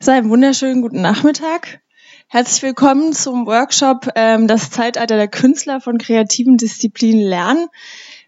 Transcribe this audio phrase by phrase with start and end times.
[0.00, 1.80] So, einen wunderschönen guten Nachmittag.
[2.28, 7.68] Herzlich willkommen zum Workshop ähm, Das Zeitalter der Künstler von kreativen Disziplinen lernen.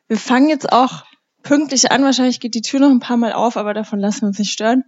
[0.06, 1.04] Wir fangen jetzt auch
[1.42, 2.04] pünktlich an.
[2.04, 4.52] Wahrscheinlich geht die Tür noch ein paar Mal auf, aber davon lassen wir uns nicht
[4.52, 4.84] stören.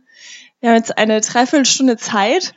[0.60, 2.54] Wir haben jetzt eine Dreiviertelstunde Zeit.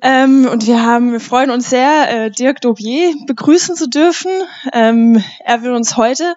[0.00, 4.30] Ähm, und wir haben, wir freuen uns sehr, äh, Dirk Daubier begrüßen zu dürfen.
[4.72, 6.34] Ähm, er will uns heute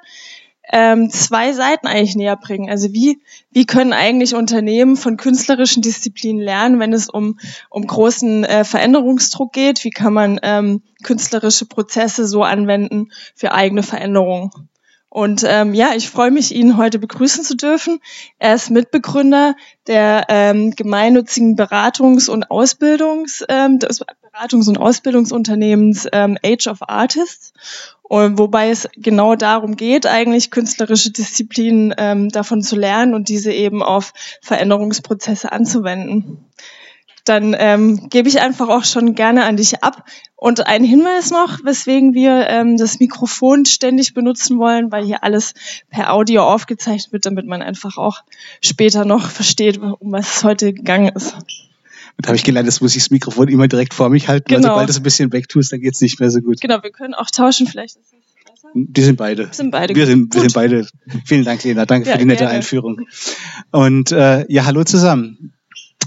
[0.72, 2.70] ähm, zwei Seiten eigentlich näher bringen.
[2.70, 3.22] Also wie,
[3.52, 9.54] wie können eigentlich Unternehmen von künstlerischen Disziplinen lernen, wenn es um, um großen äh, Veränderungsdruck
[9.54, 9.84] geht?
[9.84, 14.52] Wie kann man ähm, künstlerische Prozesse so anwenden für eigene Veränderungen?
[15.10, 18.00] Und ähm, ja, ich freue mich, ihn heute begrüßen zu dürfen.
[18.40, 19.56] Er ist Mitbegründer
[19.88, 27.54] der ähm, gemeinnützigen Beratungs- und Ausbildungs, ähm, des Beratungs- und Ausbildungsunternehmens ähm, Age of Artists
[28.04, 33.52] und wobei es genau darum geht, eigentlich künstlerische Disziplinen ähm, davon zu lernen und diese
[33.52, 36.46] eben auf Veränderungsprozesse anzuwenden.
[37.28, 40.06] Dann ähm, gebe ich einfach auch schon gerne an dich ab.
[40.36, 45.54] Und ein Hinweis noch, weswegen wir ähm, das Mikrofon ständig benutzen wollen, weil hier alles
[45.90, 48.24] per Audio aufgezeichnet wird, damit man einfach auch
[48.62, 51.34] später noch versteht, um was es heute gegangen ist.
[51.34, 54.48] Und da habe ich gelernt, das muss ich das Mikrofon immer direkt vor mich halten,
[54.48, 54.70] genau.
[54.70, 56.62] weil sobald du es ein bisschen wegtust, dann geht's nicht mehr so gut.
[56.62, 58.70] Genau, wir können auch tauschen, vielleicht ist es besser.
[58.74, 59.50] Die sind beide.
[59.52, 59.96] Sind beide.
[59.96, 60.88] Wir sind, wir sind beide.
[61.26, 61.86] Vielen Dank, Lena.
[61.86, 62.56] Danke ja, für die nette gerne.
[62.56, 63.02] Einführung.
[63.72, 65.54] Und äh, ja, hallo zusammen.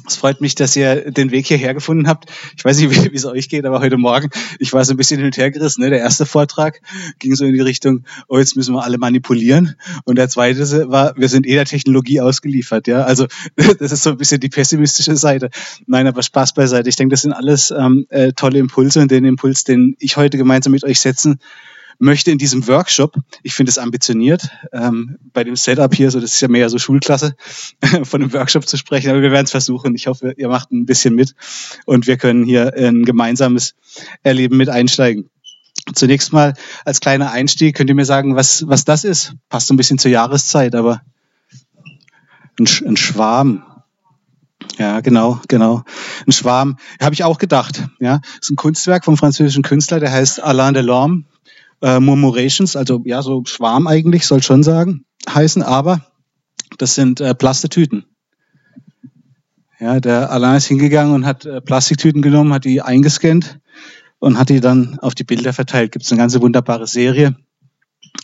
[0.06, 2.30] Es freut mich, dass ihr den Weg hierher gefunden habt.
[2.56, 5.18] Ich weiß nicht, wie es euch geht, aber heute Morgen, ich war so ein bisschen
[5.18, 5.82] hin und her gerissen.
[5.82, 5.90] Ne?
[5.90, 6.80] Der erste Vortrag
[7.18, 9.76] ging so in die Richtung, oh, jetzt müssen wir alle manipulieren.
[10.04, 12.88] Und der zweite war, wir sind eh der Technologie ausgeliefert.
[12.88, 15.50] Ja, Also das ist so ein bisschen die pessimistische Seite.
[15.86, 16.88] Nein, aber Spaß beiseite.
[16.88, 20.38] Ich denke, das sind alles ähm, äh, tolle Impulse und den Impuls, den ich heute
[20.38, 21.40] gemeinsam mit euch setzen
[22.00, 26.32] möchte in diesem Workshop, ich finde es ambitioniert, ähm, bei dem Setup hier, so das
[26.32, 27.36] ist ja mehr so Schulklasse,
[28.04, 29.94] von einem Workshop zu sprechen, aber wir werden es versuchen.
[29.94, 31.34] Ich hoffe, ihr macht ein bisschen mit
[31.84, 33.74] und wir können hier ein gemeinsames
[34.22, 35.28] Erleben mit einsteigen.
[35.94, 36.54] Zunächst mal
[36.84, 39.34] als kleiner Einstieg könnt ihr mir sagen, was, was das ist.
[39.48, 41.02] Passt so ein bisschen zur Jahreszeit, aber
[42.58, 43.64] ein, ein Schwarm.
[44.78, 45.84] Ja, genau, genau.
[46.26, 46.78] Ein Schwarm.
[47.00, 47.88] Habe ich auch gedacht.
[47.98, 51.24] Ja, ist ein Kunstwerk vom französischen Künstler, der heißt Alain Delorme
[51.82, 56.06] äh, Murmurations, also ja, so Schwarm eigentlich, soll schon sagen, heißen, aber
[56.78, 58.04] das sind äh, Plastetüten.
[59.78, 63.60] Ja, der Alain ist hingegangen und hat äh, Plastiktüten genommen, hat die eingescannt
[64.18, 65.92] und hat die dann auf die Bilder verteilt.
[65.92, 67.34] Gibt es eine ganze wunderbare Serie.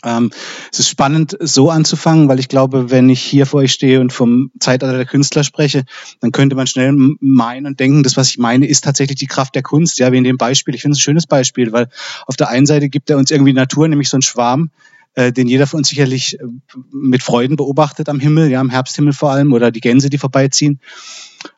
[0.03, 0.31] Ähm,
[0.71, 4.13] es ist spannend, so anzufangen, weil ich glaube, wenn ich hier vor euch stehe und
[4.13, 5.85] vom Zeitalter der Künstler spreche,
[6.19, 9.55] dann könnte man schnell meinen und denken, das, was ich meine, ist tatsächlich die Kraft
[9.55, 9.97] der Kunst.
[9.99, 10.75] Ja, wie in dem Beispiel.
[10.75, 11.89] Ich finde es ein schönes Beispiel, weil
[12.25, 14.69] auf der einen Seite gibt er uns irgendwie Natur, nämlich so ein Schwarm,
[15.15, 16.43] äh, den jeder von uns sicherlich äh,
[16.91, 20.79] mit Freuden beobachtet am Himmel, ja, am Herbsthimmel vor allem, oder die Gänse, die vorbeiziehen.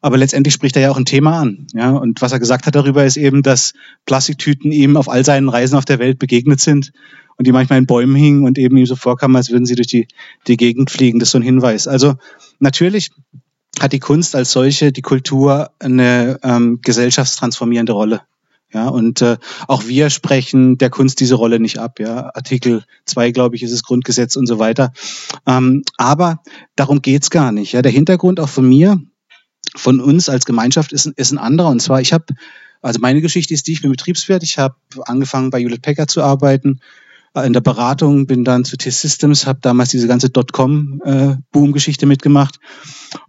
[0.01, 1.67] Aber letztendlich spricht er ja auch ein Thema an.
[1.73, 1.91] Ja?
[1.91, 3.73] Und was er gesagt hat darüber ist eben, dass
[4.05, 6.91] Plastiktüten ihm auf all seinen Reisen auf der Welt begegnet sind
[7.39, 9.87] und die manchmal in Bäumen hingen und eben ihm so vorkam, als würden sie durch
[9.87, 10.09] die,
[10.45, 11.19] die Gegend fliegen.
[11.19, 11.87] Das ist so ein Hinweis.
[11.87, 12.15] Also
[12.59, 13.11] natürlich
[13.79, 18.21] hat die Kunst als solche, die Kultur eine ähm, gesellschaftstransformierende Rolle.
[18.73, 21.99] Ja, und äh, auch wir sprechen der Kunst diese Rolle nicht ab.
[21.99, 24.91] Ja, Artikel 2, glaube ich, ist das Grundgesetz und so weiter.
[25.47, 26.43] Ähm, aber
[26.75, 27.71] darum geht's gar nicht.
[27.71, 29.01] Ja, der Hintergrund auch von mir,
[29.77, 31.69] von uns als Gemeinschaft ist, ist ein anderer.
[31.69, 32.25] Und zwar, ich habe,
[32.81, 34.43] also meine Geschichte ist die, ich bin Betriebswirt.
[34.43, 36.81] Ich habe angefangen bei Hewlett Packard zu arbeiten,
[37.35, 42.59] in der Beratung, bin dann zu T-Systems, habe damals diese ganze Dotcom-Boom-Geschichte äh, mitgemacht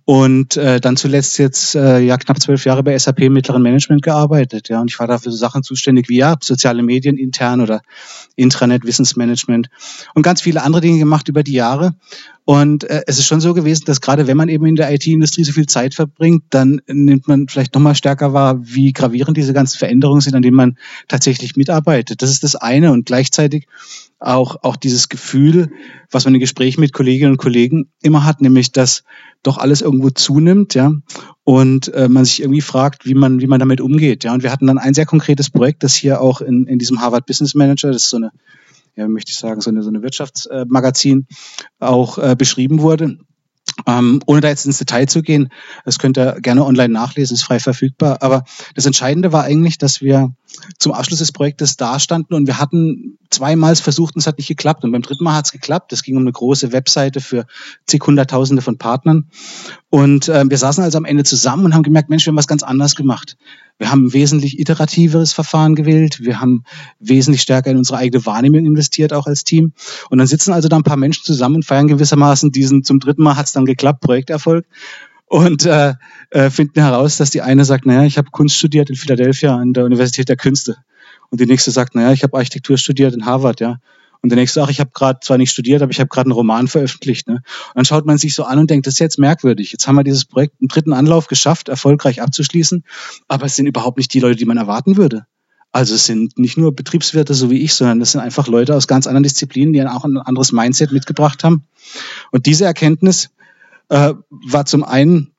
[0.04, 4.02] und äh, dann zuletzt jetzt äh, ja knapp zwölf Jahre bei SAP im mittleren Management
[4.02, 4.68] gearbeitet.
[4.68, 7.82] Ja, und ich war da für so Sachen zuständig wie ja soziale Medien intern oder
[8.36, 9.68] Intranet, Wissensmanagement
[10.14, 11.94] und ganz viele andere Dinge gemacht über die Jahre.
[12.44, 15.44] Und äh, es ist schon so gewesen, dass gerade wenn man eben in der IT-Industrie
[15.44, 19.52] so viel Zeit verbringt, dann nimmt man vielleicht noch mal stärker wahr, wie gravierend diese
[19.52, 22.22] ganzen Veränderungen sind, an denen man tatsächlich mitarbeitet.
[22.22, 23.68] Das ist das eine und gleichzeitig
[24.20, 25.72] auch, auch dieses Gefühl,
[26.10, 29.02] was man in Gesprächen mit Kolleginnen und Kollegen immer hat, nämlich, dass
[29.42, 30.92] doch alles irgendwo zunimmt, ja,
[31.44, 34.34] und äh, man sich irgendwie fragt, wie man, wie man damit umgeht, ja.
[34.34, 37.26] Und wir hatten dann ein sehr konkretes Projekt, das hier auch in, in diesem Harvard
[37.26, 38.30] Business Manager, das ist so eine,
[38.94, 41.26] ja, möchte ich sagen, so eine, so eine Wirtschaftsmagazin
[41.78, 43.18] auch äh, beschrieben wurde.
[43.86, 45.50] Ähm, ohne da jetzt ins Detail zu gehen,
[45.84, 48.18] das könnt ihr gerne online nachlesen, ist frei verfügbar.
[48.20, 48.44] Aber
[48.74, 50.32] das Entscheidende war eigentlich, dass wir
[50.78, 54.84] zum Abschluss des Projektes dastanden und wir hatten zweimal versucht und es hat nicht geklappt.
[54.84, 55.92] Und beim dritten Mal hat es geklappt.
[55.92, 57.46] Es ging um eine große Webseite für
[57.86, 59.30] zig Hunderttausende von Partnern.
[59.88, 62.48] Und äh, wir saßen also am Ende zusammen und haben gemerkt, Mensch, wir haben was
[62.48, 63.36] ganz anderes gemacht.
[63.80, 66.20] Wir haben ein wesentlich iterativeres Verfahren gewählt.
[66.20, 66.64] Wir haben
[66.98, 69.72] wesentlich stärker in unsere eigene Wahrnehmung investiert, auch als Team.
[70.10, 73.22] Und dann sitzen also da ein paar Menschen zusammen und feiern gewissermaßen diesen, zum dritten
[73.22, 74.66] Mal hat es dann geklappt, Projekterfolg.
[75.24, 75.94] und äh,
[76.28, 79.72] äh, finden heraus, dass die eine sagt, naja, ich habe Kunst studiert in Philadelphia an
[79.72, 80.76] der Universität der Künste.
[81.30, 83.78] Und die nächste sagt, naja, ich habe Architektur studiert in Harvard, ja.
[84.22, 86.32] Und der nächste sagt, ich habe gerade zwar nicht studiert, aber ich habe gerade einen
[86.32, 87.26] Roman veröffentlicht.
[87.26, 87.36] Ne?
[87.36, 87.44] Und
[87.74, 89.72] dann schaut man sich so an und denkt, das ist jetzt merkwürdig.
[89.72, 92.84] Jetzt haben wir dieses Projekt im dritten Anlauf geschafft, erfolgreich abzuschließen,
[93.28, 95.26] aber es sind überhaupt nicht die Leute, die man erwarten würde.
[95.72, 98.88] Also es sind nicht nur Betriebswirte so wie ich, sondern es sind einfach Leute aus
[98.88, 101.64] ganz anderen Disziplinen, die auch ein anderes Mindset mitgebracht haben.
[102.32, 103.30] Und diese Erkenntnis
[103.88, 105.29] äh, war zum einen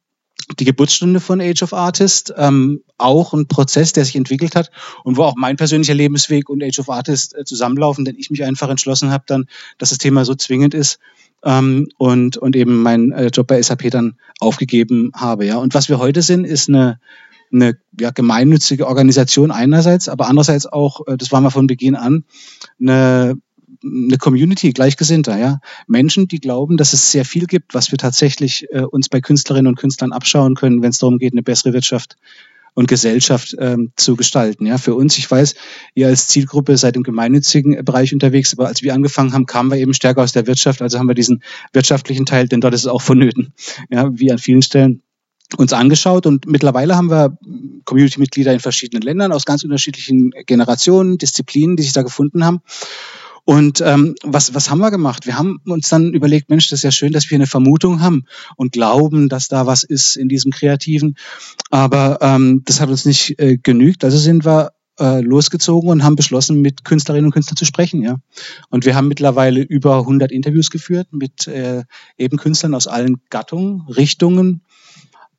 [0.60, 4.72] die Geburtsstunde von Age of Artist, ähm, auch ein Prozess, der sich entwickelt hat
[5.04, 8.44] und wo auch mein persönlicher Lebensweg und Age of Artist äh, zusammenlaufen, denn ich mich
[8.44, 9.46] einfach entschlossen habe dann,
[9.78, 11.00] dass das Thema so zwingend ist
[11.44, 15.46] ähm, und, und eben meinen äh, Job bei SAP dann aufgegeben habe.
[15.46, 15.58] Ja.
[15.58, 17.00] Und was wir heute sind, ist eine,
[17.52, 22.26] eine ja, gemeinnützige Organisation einerseits, aber andererseits auch, äh, das war mal von Beginn an,
[22.80, 23.38] eine
[23.84, 25.60] eine Community Gleichgesinnter, ja.
[25.88, 29.68] Menschen, die glauben, dass es sehr viel gibt, was wir tatsächlich äh, uns bei Künstlerinnen
[29.68, 32.18] und Künstlern abschauen können, wenn es darum geht, eine bessere Wirtschaft
[32.74, 34.66] und Gesellschaft ähm, zu gestalten.
[34.66, 35.56] Ja, für uns, ich weiß,
[35.94, 39.78] ihr als Zielgruppe seid im gemeinnützigen Bereich unterwegs, aber als wir angefangen haben, kamen wir
[39.78, 41.44] eben stärker aus der Wirtschaft, also haben wir diesen
[41.74, 43.54] wirtschaftlichen Teil, denn dort ist es auch vonnöten,
[43.90, 45.02] ja, wie an vielen Stellen
[45.58, 47.38] uns angeschaut und mittlerweile haben wir
[47.84, 52.62] Community-Mitglieder in verschiedenen Ländern aus ganz unterschiedlichen Generationen, Disziplinen, die sich da gefunden haben.
[53.44, 55.26] Und ähm, was, was haben wir gemacht?
[55.26, 58.26] Wir haben uns dann überlegt, Mensch, das ist ja schön, dass wir eine Vermutung haben
[58.56, 61.16] und glauben, dass da was ist in diesem Kreativen.
[61.70, 64.04] Aber ähm, das hat uns nicht äh, genügt.
[64.04, 68.04] Also sind wir äh, losgezogen und haben beschlossen, mit Künstlerinnen und Künstlern zu sprechen.
[68.04, 68.18] Ja.
[68.70, 71.84] Und wir haben mittlerweile über 100 Interviews geführt mit äh,
[72.18, 74.62] eben Künstlern aus allen Gattungen, Richtungen,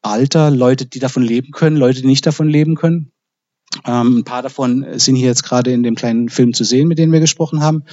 [0.02, 3.12] Alter, Leute, die davon leben können, Leute, die nicht davon leben können.
[3.86, 6.98] Ähm, ein paar davon sind hier jetzt gerade in dem kleinen Film zu sehen, mit
[6.98, 7.84] denen wir gesprochen haben.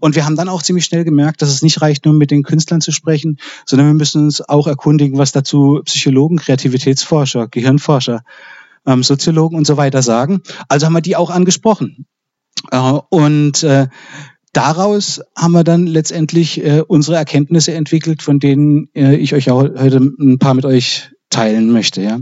[0.00, 2.42] Und wir haben dann auch ziemlich schnell gemerkt, dass es nicht reicht, nur mit den
[2.42, 8.22] Künstlern zu sprechen, sondern wir müssen uns auch erkundigen, was dazu Psychologen, Kreativitätsforscher, Gehirnforscher,
[8.86, 10.42] ähm, Soziologen und so weiter sagen.
[10.68, 12.06] Also haben wir die auch angesprochen.
[12.70, 13.88] Äh, und äh,
[14.52, 19.62] daraus haben wir dann letztendlich äh, unsere Erkenntnisse entwickelt, von denen äh, ich euch auch
[19.62, 22.18] heute ein paar mit euch teilen möchte, ja.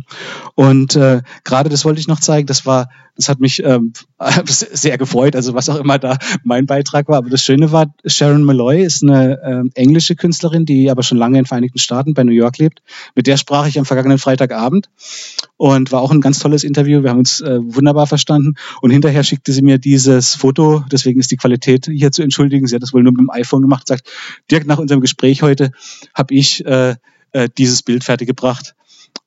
[0.54, 2.46] Und äh, gerade das wollte ich noch zeigen.
[2.46, 3.94] Das war, das hat mich ähm,
[4.46, 5.34] sehr gefreut.
[5.34, 7.16] Also was auch immer da mein Beitrag war.
[7.16, 11.38] Aber das Schöne war, Sharon Malloy ist eine äh, englische Künstlerin, die aber schon lange
[11.38, 12.82] in den Vereinigten Staaten bei New York lebt.
[13.14, 14.90] Mit der sprach ich am vergangenen Freitagabend
[15.56, 17.02] und war auch ein ganz tolles Interview.
[17.02, 18.54] Wir haben uns äh, wunderbar verstanden.
[18.82, 20.84] Und hinterher schickte sie mir dieses Foto.
[20.92, 22.66] Deswegen ist die Qualität hier zu entschuldigen.
[22.66, 23.88] Sie hat das wohl nur mit dem iPhone gemacht.
[23.88, 24.06] Sagt
[24.50, 25.72] direkt nach unserem Gespräch heute
[26.14, 26.96] habe ich äh,
[27.32, 28.74] äh, dieses Bild fertiggebracht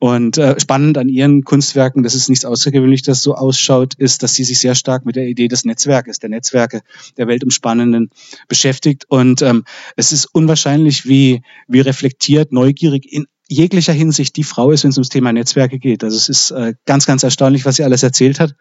[0.01, 4.43] und äh, spannend an ihren Kunstwerken, das ist nichts Außergewöhnliches, so ausschaut, ist, dass sie
[4.43, 6.81] sich sehr stark mit der Idee des Netzwerkes, der Netzwerke,
[7.17, 8.09] der Weltumspannenden
[8.47, 9.05] beschäftigt.
[9.09, 9.63] Und ähm,
[9.95, 14.97] es ist unwahrscheinlich, wie, wie reflektiert, neugierig in jeglicher Hinsicht die Frau ist, wenn es
[14.97, 16.03] ums Thema Netzwerke geht.
[16.03, 18.55] Also es ist äh, ganz, ganz erstaunlich, was sie alles erzählt hat.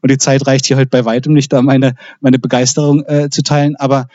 [0.00, 3.42] Und die Zeit reicht hier heute bei weitem nicht, da meine, meine Begeisterung äh, zu
[3.42, 3.76] teilen.
[3.76, 4.08] Aber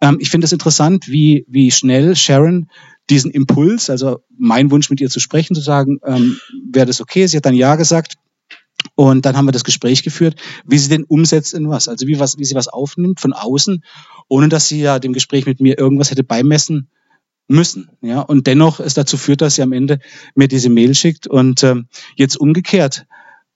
[0.00, 2.68] ähm, ich finde es interessant, wie, wie schnell Sharon
[3.12, 6.38] diesen Impuls, also mein Wunsch mit ihr zu sprechen, zu sagen, ähm,
[6.70, 7.26] wäre das okay?
[7.26, 8.14] Sie hat dann Ja gesagt.
[8.94, 12.18] Und dann haben wir das Gespräch geführt, wie sie denn umsetzt in was, also wie,
[12.18, 13.84] was, wie sie was aufnimmt von außen,
[14.28, 16.88] ohne dass sie ja dem Gespräch mit mir irgendwas hätte beimessen
[17.48, 17.90] müssen.
[18.00, 19.98] Ja, und dennoch es dazu führt, dass sie am Ende
[20.34, 21.26] mir diese Mail schickt.
[21.26, 23.06] Und ähm, jetzt umgekehrt,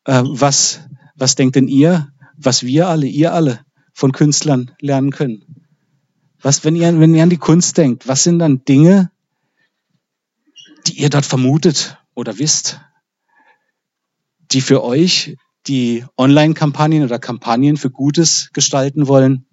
[0.05, 0.81] äh, was,
[1.17, 3.61] was denkt denn ihr, was wir alle, ihr alle
[3.95, 5.65] von Künstlern lernen können?
[6.43, 9.11] Was, wenn ihr, wenn ihr an die Kunst denkt, was sind dann Dinge,
[10.87, 12.81] die ihr dort vermutet oder wisst,
[14.53, 19.47] die für euch die Online-Kampagnen oder Kampagnen für Gutes gestalten wollen,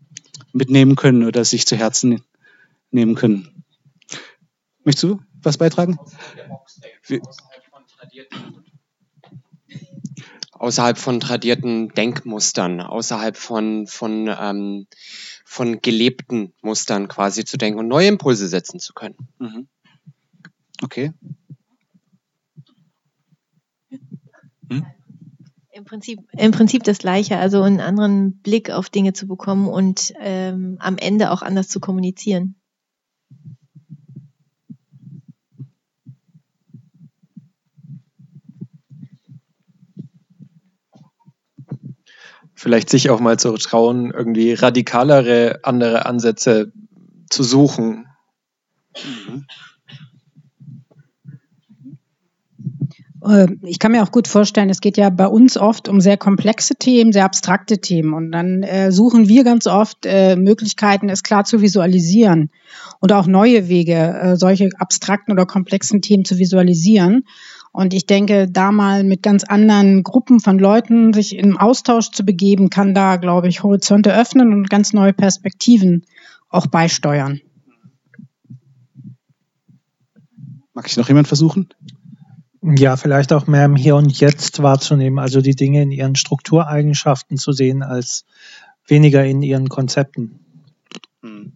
[0.52, 2.24] mitnehmen können oder sich zu Herzen
[2.92, 3.64] nehmen können.
[4.84, 5.98] Möchtest du was beitragen?
[10.64, 14.88] außerhalb von tradierten Denkmustern, außerhalb von, von, ähm,
[15.44, 19.18] von gelebten Mustern quasi zu denken und neue Impulse setzen zu können.
[19.40, 19.68] Mhm.
[20.84, 21.14] Okay.
[24.70, 24.86] Hm?
[25.72, 30.14] Im Prinzip, Im Prinzip das Gleiche, also einen anderen Blick auf Dinge zu bekommen und
[30.20, 32.56] ähm, am Ende auch anders zu kommunizieren.
[42.54, 46.72] Vielleicht sich auch mal zu trauen, irgendwie radikalere andere Ansätze
[47.30, 48.08] zu suchen.
[49.04, 49.48] Mhm.
[53.10, 53.13] Äh,
[53.62, 56.76] ich kann mir auch gut vorstellen, es geht ja bei uns oft um sehr komplexe
[56.76, 58.14] Themen, sehr abstrakte Themen.
[58.14, 62.50] Und dann äh, suchen wir ganz oft äh, Möglichkeiten, es klar zu visualisieren
[63.00, 67.24] und auch neue Wege, äh, solche abstrakten oder komplexen Themen zu visualisieren.
[67.72, 72.26] Und ich denke, da mal mit ganz anderen Gruppen von Leuten sich im Austausch zu
[72.26, 76.06] begeben, kann da, glaube ich, Horizonte öffnen und ganz neue Perspektiven
[76.50, 77.40] auch beisteuern.
[80.74, 81.70] Mag ich noch jemand versuchen?
[82.66, 87.38] Ja, vielleicht auch mehr im Hier und Jetzt wahrzunehmen, also die Dinge in ihren Struktureigenschaften
[87.38, 88.24] zu sehen, als
[88.88, 90.40] weniger in ihren Konzepten.
[91.22, 91.52] Hm.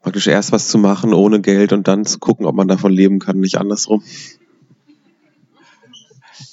[0.00, 3.20] Praktisch erst was zu machen ohne Geld und dann zu gucken, ob man davon leben
[3.20, 4.02] kann, nicht andersrum.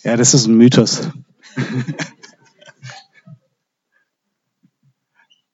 [0.03, 1.09] Ja, das ist ein Mythos.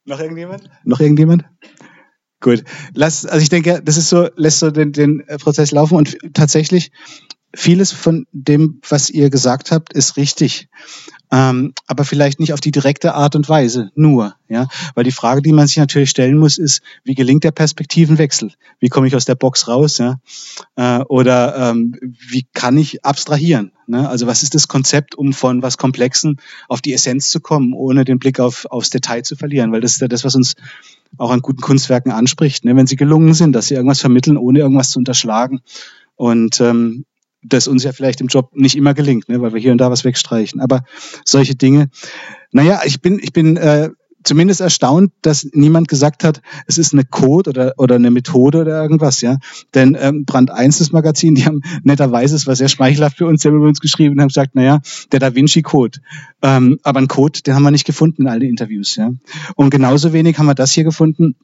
[0.04, 0.70] Noch irgendjemand?
[0.84, 1.46] Noch irgendjemand?
[2.42, 2.64] Gut.
[2.96, 6.92] Lass, also ich denke, das ist so, lässt so den, den Prozess laufen und tatsächlich
[7.54, 10.70] vieles von dem, was ihr gesagt habt, ist richtig.
[11.34, 15.42] Ähm, aber vielleicht nicht auf die direkte Art und Weise nur, ja, weil die Frage,
[15.42, 18.52] die man sich natürlich stellen muss, ist, wie gelingt der Perspektivenwechsel?
[18.82, 20.20] Wie komme ich aus der Box raus, ja?
[20.76, 23.72] Äh, oder ähm, wie kann ich abstrahieren?
[23.88, 24.10] Ne?
[24.10, 28.04] Also was ist das Konzept, um von was Komplexen auf die Essenz zu kommen, ohne
[28.04, 29.72] den Blick auf aufs Detail zu verlieren?
[29.72, 30.56] Weil das ist ja das, was uns
[31.18, 32.76] auch an guten Kunstwerken anspricht, ne?
[32.76, 35.62] wenn sie gelungen sind, dass sie irgendwas vermitteln, ohne irgendwas zu unterschlagen.
[36.16, 37.06] Und ähm,
[37.44, 39.92] das uns ja vielleicht im Job nicht immer gelingt, ne, weil wir hier und da
[39.92, 40.60] was wegstreichen.
[40.62, 40.84] Aber
[41.26, 41.90] solche Dinge.
[42.52, 43.90] Naja, ich bin, ich bin äh,
[44.24, 48.82] zumindest erstaunt, dass niemand gesagt hat, es ist eine Code oder, oder eine Methode oder
[48.82, 49.38] irgendwas, ja.
[49.74, 53.42] Denn ähm, Brand 1 das Magazin, die haben netterweise, es war sehr schmeichelhaft für uns,
[53.42, 54.82] die haben über uns geschrieben und haben gesagt, naja,
[55.12, 56.00] der Da Vinci Code.
[56.42, 59.12] Ähm, aber ein Code, den haben wir nicht gefunden in all den Interviews, ja.
[59.56, 61.36] Und genauso wenig haben wir das hier gefunden,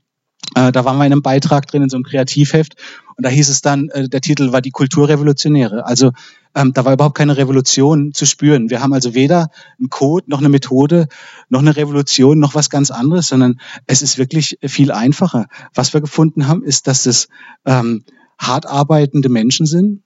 [0.56, 2.75] äh, da waren wir in einem Beitrag drin, in so einem Kreativheft.
[3.15, 5.86] Und da hieß es dann, äh, der Titel war die Kulturrevolutionäre.
[5.86, 6.12] Also
[6.56, 8.70] ähm, da war überhaupt keine Revolution zu spüren.
[8.70, 11.08] Wir haben also weder einen Code, noch eine Methode,
[11.50, 15.48] noch eine Revolution, noch was ganz anderes, sondern es ist wirklich viel einfacher.
[15.74, 17.27] Was wir gefunden haben, ist, dass es
[17.65, 18.03] ähm,
[18.39, 20.03] hart arbeitende Menschen sind,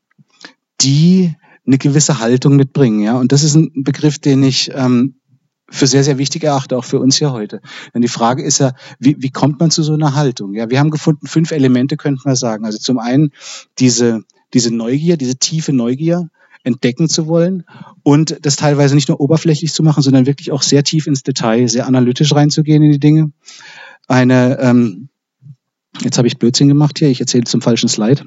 [0.81, 1.35] die
[1.65, 3.01] eine gewisse Haltung mitbringen.
[3.01, 3.17] Ja?
[3.17, 5.20] Und das ist ein Begriff, den ich ähm,
[5.71, 7.61] für sehr, sehr wichtig erachte, auch für uns hier heute.
[7.93, 10.53] Denn die Frage ist ja, wie, wie kommt man zu so einer Haltung?
[10.53, 12.65] Ja, wir haben gefunden, fünf Elemente könnten wir sagen.
[12.65, 13.31] Also zum einen
[13.79, 14.23] diese,
[14.53, 16.29] diese Neugier, diese tiefe Neugier,
[16.63, 17.63] entdecken zu wollen
[18.03, 21.67] und das teilweise nicht nur oberflächlich zu machen, sondern wirklich auch sehr tief ins Detail,
[21.67, 23.31] sehr analytisch reinzugehen in die Dinge.
[24.07, 25.09] Eine, ähm,
[26.01, 28.25] jetzt habe ich Blödsinn gemacht hier, ich erzähle zum falschen Slide.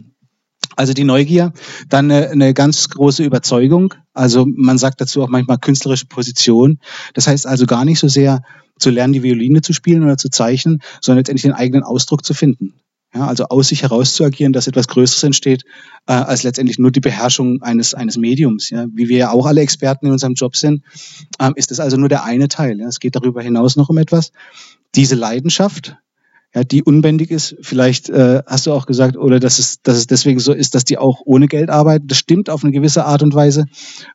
[0.76, 1.52] Also die Neugier,
[1.88, 3.94] dann eine, eine ganz große Überzeugung.
[4.12, 6.80] Also man sagt dazu auch manchmal künstlerische Position.
[7.14, 8.42] Das heißt also gar nicht so sehr
[8.78, 12.34] zu lernen, die Violine zu spielen oder zu zeichnen, sondern letztendlich den eigenen Ausdruck zu
[12.34, 12.74] finden.
[13.14, 15.62] Ja, also aus sich heraus zu agieren, dass etwas Größeres entsteht,
[16.08, 18.70] äh, als letztendlich nur die Beherrschung eines, eines Mediums.
[18.70, 18.86] Ja.
[18.92, 20.82] Wie wir ja auch alle Experten in unserem Job sind,
[21.38, 22.80] ähm, ist das also nur der eine Teil.
[22.80, 22.88] Ja.
[22.88, 24.32] Es geht darüber hinaus noch um etwas.
[24.96, 25.96] Diese Leidenschaft,
[26.54, 27.56] ja, die unbändig ist.
[27.60, 30.84] Vielleicht äh, hast du auch gesagt, oder dass es, dass es deswegen so ist, dass
[30.84, 32.06] die auch ohne Geld arbeiten.
[32.06, 33.66] Das stimmt auf eine gewisse Art und Weise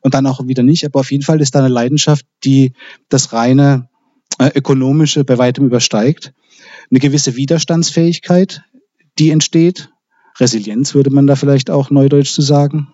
[0.02, 0.84] und dann auch wieder nicht.
[0.86, 2.72] Aber auf jeden Fall ist da eine Leidenschaft, die
[3.08, 3.88] das reine
[4.38, 6.32] äh, ökonomische bei weitem übersteigt.
[6.90, 8.62] Eine gewisse Widerstandsfähigkeit,
[9.18, 9.90] die entsteht.
[10.38, 12.88] Resilienz würde man da vielleicht auch neudeutsch zu sagen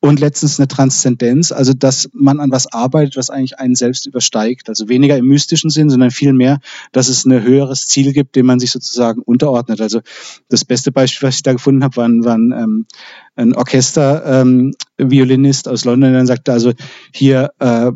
[0.00, 4.68] und letztens eine Transzendenz, also dass man an was arbeitet, was eigentlich einen selbst übersteigt.
[4.68, 6.58] Also weniger im mystischen Sinn, sondern vielmehr,
[6.92, 9.80] dass es ein höheres Ziel gibt, dem man sich sozusagen unterordnet.
[9.80, 10.00] Also
[10.48, 12.86] das beste Beispiel, was ich da gefunden habe, war, war ein, ähm,
[13.34, 16.72] ein Orchester-Violinist ähm, aus London, der dann sagte, also
[17.12, 17.90] hier äh,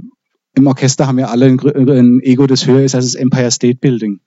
[0.54, 4.20] im Orchester haben ja alle ein, Ego, das höher ist als das Empire State Building.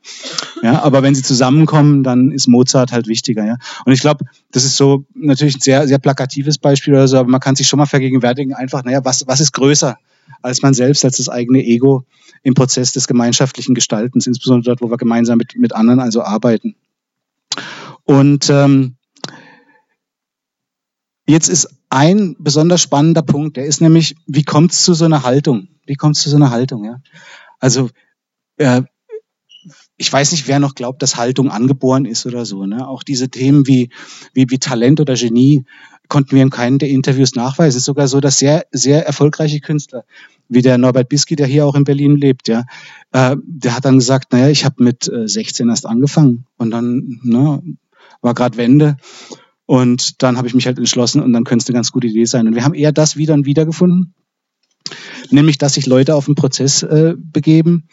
[0.62, 3.46] Ja, aber wenn sie zusammenkommen, dann ist Mozart halt wichtiger.
[3.46, 3.58] Ja.
[3.86, 7.30] Und ich glaube, das ist so natürlich ein sehr, sehr plakatives Beispiel oder so, aber
[7.30, 9.98] man kann sich schon mal vergegenwärtigen, einfach, naja, was, was ist größer
[10.42, 12.06] als man selbst, als das eigene Ego
[12.44, 16.76] im Prozess des gemeinschaftlichen Gestaltens, insbesondere dort, wo wir gemeinsam mit, mit anderen also arbeiten.
[18.04, 18.96] Und ähm,
[21.28, 25.24] jetzt ist ein besonders spannender Punkt, der ist nämlich, wie kommt es zu so einer
[25.24, 25.68] Haltung?
[25.86, 26.84] Wie kommt es zu so einer Haltung?
[26.86, 27.02] Ja?
[27.60, 27.90] Also
[28.58, 28.84] äh,
[29.98, 32.66] ich weiß nicht, wer noch glaubt, dass Haltung angeboren ist oder so.
[32.66, 32.88] Ne?
[32.88, 33.90] Auch diese Themen wie,
[34.34, 35.66] wie, wie Talent oder Genie
[36.10, 37.70] konnten wir in keinem der Interviews nachweisen.
[37.70, 40.04] Es ist sogar so, dass sehr, sehr erfolgreiche Künstler,
[40.50, 42.66] wie der Norbert Bisky, der hier auch in Berlin lebt, ja,
[43.12, 47.20] äh, der hat dann gesagt, naja, ich habe mit äh, 16 erst angefangen und dann
[47.24, 47.64] ne,
[48.22, 48.98] war gerade Wende
[49.66, 52.26] und dann habe ich mich halt entschlossen und dann könnte es eine ganz gute Idee
[52.26, 52.48] sein.
[52.48, 54.14] Und wir haben eher das wieder und wieder gefunden,
[55.32, 57.88] nämlich dass sich Leute auf den Prozess äh, begeben.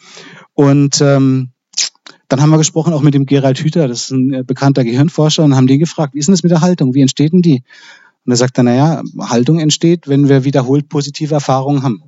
[0.53, 1.51] Und ähm,
[2.27, 5.43] dann haben wir gesprochen auch mit dem Gerald Hüther, das ist ein äh, bekannter Gehirnforscher,
[5.43, 6.93] und haben den gefragt, wie ist denn das mit der Haltung?
[6.93, 7.63] Wie entsteht denn die?
[8.25, 12.03] Und er sagt dann, naja, Haltung entsteht, wenn wir wiederholt positive Erfahrungen haben.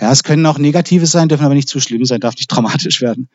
[0.00, 3.00] Ja, es können auch negative sein, dürfen aber nicht zu schlimm sein, darf nicht traumatisch
[3.00, 3.28] werden.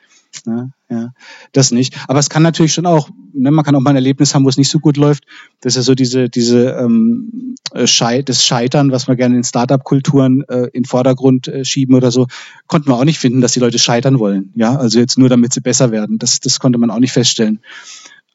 [0.46, 1.12] Ja, ja,
[1.52, 1.96] das nicht.
[2.08, 4.50] Aber es kann natürlich schon auch, ne, man kann auch mal ein Erlebnis haben, wo
[4.50, 5.26] es nicht so gut läuft.
[5.62, 9.44] Das ist ja so diese, diese ähm, äh, Schei das Scheitern, was wir gerne in
[9.44, 12.28] Startup-Kulturen äh, in Vordergrund äh, schieben oder so,
[12.68, 14.52] konnten wir auch nicht finden, dass die Leute scheitern wollen.
[14.56, 16.18] Ja, also jetzt nur damit sie besser werden.
[16.18, 17.60] Das, das konnte man auch nicht feststellen.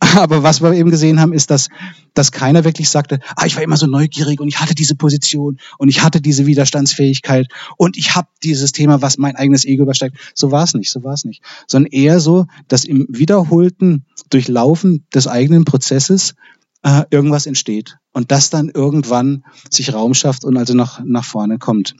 [0.17, 1.69] Aber was wir eben gesehen haben, ist, dass,
[2.14, 5.59] dass keiner wirklich sagte, ah, ich war immer so neugierig und ich hatte diese Position
[5.78, 10.17] und ich hatte diese Widerstandsfähigkeit und ich habe dieses Thema, was mein eigenes Ego übersteigt.
[10.35, 11.43] So war es nicht, so war es nicht.
[11.67, 16.35] Sondern eher so, dass im wiederholten Durchlaufen des eigenen Prozesses
[16.83, 21.59] äh, irgendwas entsteht und das dann irgendwann sich Raum schafft und also nach, nach vorne
[21.59, 21.97] kommt.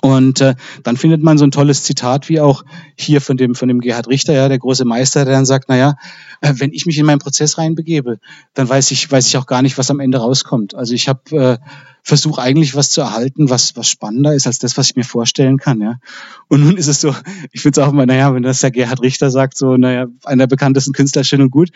[0.00, 2.64] Und äh, dann findet man so ein tolles Zitat wie auch
[2.96, 5.76] hier von dem von dem Gerhard Richter, ja, der große Meister, der dann sagt, na
[5.76, 5.94] ja,
[6.40, 8.18] äh, wenn ich mich in meinen Prozess reinbegebe,
[8.54, 10.74] dann weiß ich weiß ich auch gar nicht, was am Ende rauskommt.
[10.74, 11.58] Also ich habe äh,
[12.06, 15.58] versuche eigentlich was zu erhalten, was, was spannender ist als das, was ich mir vorstellen
[15.58, 15.98] kann, ja.
[16.46, 17.12] Und nun ist es so,
[17.50, 20.44] ich finde es auch immer, naja, wenn das der Gerhard Richter sagt, so, naja, einer
[20.44, 21.70] der bekanntesten Künstler, schön und gut.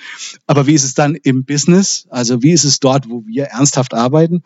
[0.46, 2.06] Aber wie ist es dann im Business?
[2.10, 4.44] Also wie ist es dort, wo wir ernsthaft arbeiten?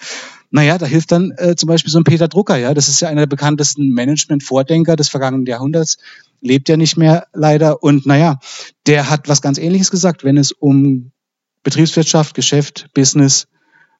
[0.51, 2.73] Naja, da hilft dann äh, zum Beispiel so ein Peter Drucker, ja.
[2.73, 5.99] Das ist ja einer der bekanntesten Management-Vordenker des vergangenen Jahrhunderts,
[6.41, 7.83] lebt ja nicht mehr leider.
[7.83, 8.39] Und naja,
[8.87, 11.11] der hat was ganz ähnliches gesagt, wenn es um
[11.63, 13.49] Betriebswirtschaft, Geschäft, Business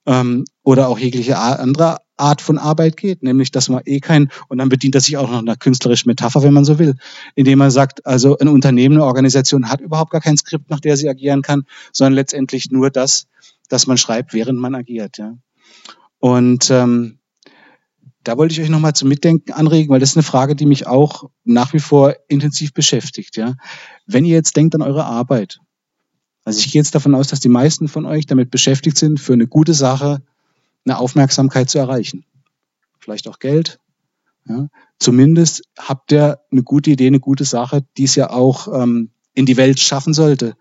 [0.07, 4.59] ähm, oder auch jegliche andere Art von Arbeit geht, nämlich dass man eh kein, und
[4.59, 6.95] dann bedient er sich auch noch einer künstlerischen Metapher, wenn man so will,
[7.35, 10.97] indem er sagt, also ein Unternehmen, eine Organisation hat überhaupt gar kein Skript, nach der
[10.97, 13.27] sie agieren kann, sondern letztendlich nur das,
[13.69, 15.19] dass man schreibt, während man agiert.
[15.19, 15.35] Ja.
[16.19, 17.19] Und ähm,
[18.23, 20.87] da wollte ich euch nochmal zum Mitdenken anregen, weil das ist eine Frage, die mich
[20.87, 23.37] auch nach wie vor intensiv beschäftigt.
[23.37, 23.55] Ja.
[24.07, 25.59] Wenn ihr jetzt denkt an eure Arbeit,
[26.45, 29.33] also ich gehe jetzt davon aus, dass die meisten von euch damit beschäftigt sind, für
[29.33, 30.23] eine gute Sache
[30.85, 32.25] eine Aufmerksamkeit zu erreichen.
[32.99, 33.79] Vielleicht auch Geld.
[34.47, 34.69] Ja.
[34.99, 39.47] Zumindest habt ihr eine gute Idee, eine gute Sache, die es ja auch ähm, in
[39.47, 40.55] die Welt schaffen sollte,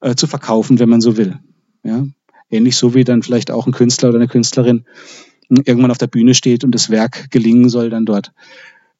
[0.00, 1.40] äh, zu verkaufen, wenn man so will.
[1.82, 2.06] Ja.
[2.48, 4.84] Ähnlich so wie dann vielleicht auch ein Künstler oder eine Künstlerin
[5.48, 8.32] hm, irgendwann auf der Bühne steht und das Werk gelingen soll dann dort.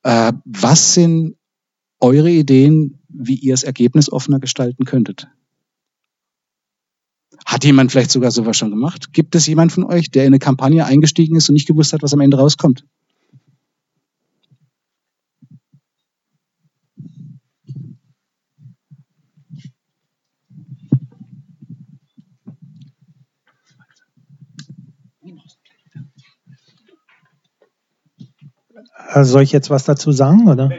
[0.03, 1.37] Äh, was sind
[2.01, 5.29] eure Ideen, wie ihr das Ergebnis offener gestalten könntet?
[7.51, 9.13] Hat jemand vielleicht sogar sowas schon gemacht?
[9.13, 12.01] Gibt es jemand von euch, der in eine Kampagne eingestiegen ist und nicht gewusst hat,
[12.01, 12.85] was am Ende rauskommt?
[29.09, 30.71] Also soll ich jetzt was dazu sagen, oder?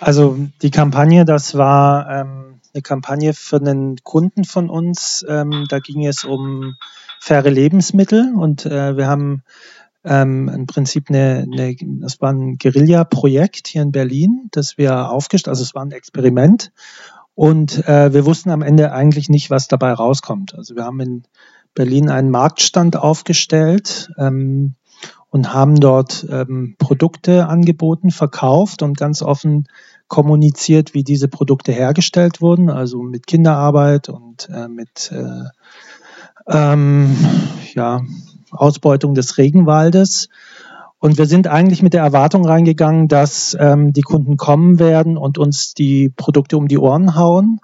[0.00, 2.39] also die Kampagne, das war ähm,
[2.72, 5.24] eine Kampagne für einen Kunden von uns.
[5.28, 6.76] Ähm, da ging es um
[7.20, 9.42] faire Lebensmittel und äh, wir haben
[10.04, 15.50] ähm, im Prinzip eine, eine, das war ein Guerilla-Projekt hier in Berlin, das wir aufgestellt,
[15.50, 16.72] also es war ein Experiment
[17.34, 20.54] und äh, wir wussten am Ende eigentlich nicht, was dabei rauskommt.
[20.54, 21.22] Also wir haben in
[21.74, 24.74] Berlin einen Marktstand aufgestellt ähm,
[25.28, 29.68] und haben dort ähm, Produkte angeboten, verkauft und ganz offen
[30.10, 35.44] kommuniziert, wie diese Produkte hergestellt wurden, also mit Kinderarbeit und äh, mit äh,
[36.48, 37.16] ähm,
[37.74, 38.02] ja,
[38.50, 40.28] Ausbeutung des Regenwaldes.
[40.98, 45.38] Und wir sind eigentlich mit der Erwartung reingegangen, dass ähm, die Kunden kommen werden und
[45.38, 47.60] uns die Produkte um die Ohren hauen.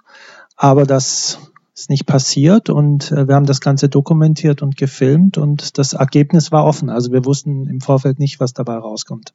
[0.55, 1.37] Aber das
[1.75, 6.51] ist nicht passiert und äh, wir haben das Ganze dokumentiert und gefilmt und das Ergebnis
[6.51, 6.89] war offen.
[6.89, 9.33] Also wir wussten im Vorfeld nicht, was dabei rauskommt.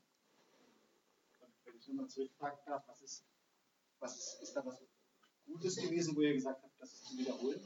[5.63, 7.61] Gutes gewesen, wo ihr gesagt habt, das zu wiederholen?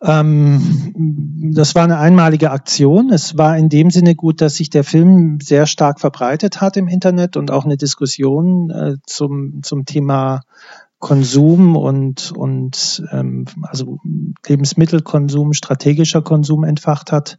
[0.00, 3.10] Ähm, das war eine einmalige Aktion.
[3.10, 6.86] Es war in dem Sinne gut, dass sich der Film sehr stark verbreitet hat im
[6.86, 10.42] Internet und auch eine Diskussion äh, zum, zum Thema
[11.00, 13.98] Konsum und, und ähm, also
[14.46, 17.38] Lebensmittelkonsum, strategischer Konsum entfacht hat.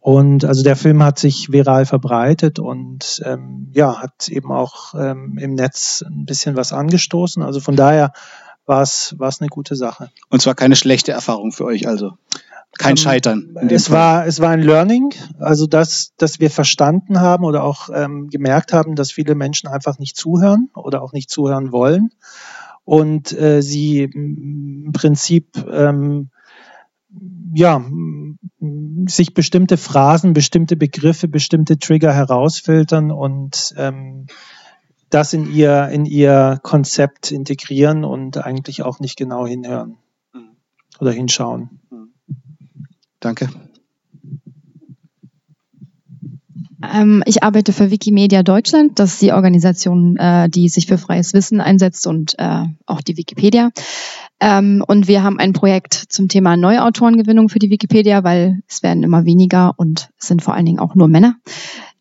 [0.00, 5.36] Und also der Film hat sich viral verbreitet und ähm, ja, hat eben auch ähm,
[5.38, 7.42] im Netz ein bisschen was angestoßen.
[7.42, 8.12] Also von daher
[8.70, 10.10] war es eine gute Sache.
[10.30, 12.12] Und zwar keine schlechte Erfahrung für euch, also
[12.78, 13.56] kein ähm, Scheitern.
[13.68, 13.96] es Fall.
[13.96, 18.72] war es war ein Learning, also dass dass wir verstanden haben oder auch ähm, gemerkt
[18.72, 22.10] haben, dass viele Menschen einfach nicht zuhören oder auch nicht zuhören wollen
[22.84, 26.30] und äh, sie im Prinzip ähm,
[27.52, 27.84] ja,
[29.06, 34.26] sich bestimmte Phrasen, bestimmte Begriffe, bestimmte Trigger herausfiltern und ähm,
[35.10, 39.96] das in ihr, in ihr Konzept integrieren und eigentlich auch nicht genau hinhören
[40.32, 40.56] mhm.
[41.00, 41.80] oder hinschauen.
[43.18, 43.50] Danke.
[46.82, 48.98] Ähm, ich arbeite für Wikimedia Deutschland.
[48.98, 53.16] Das ist die Organisation, äh, die sich für freies Wissen einsetzt und äh, auch die
[53.16, 53.70] Wikipedia.
[54.40, 59.02] Ähm, und wir haben ein Projekt zum Thema Neuautorengewinnung für die Wikipedia, weil es werden
[59.02, 61.36] immer weniger und es sind vor allen Dingen auch nur Männer.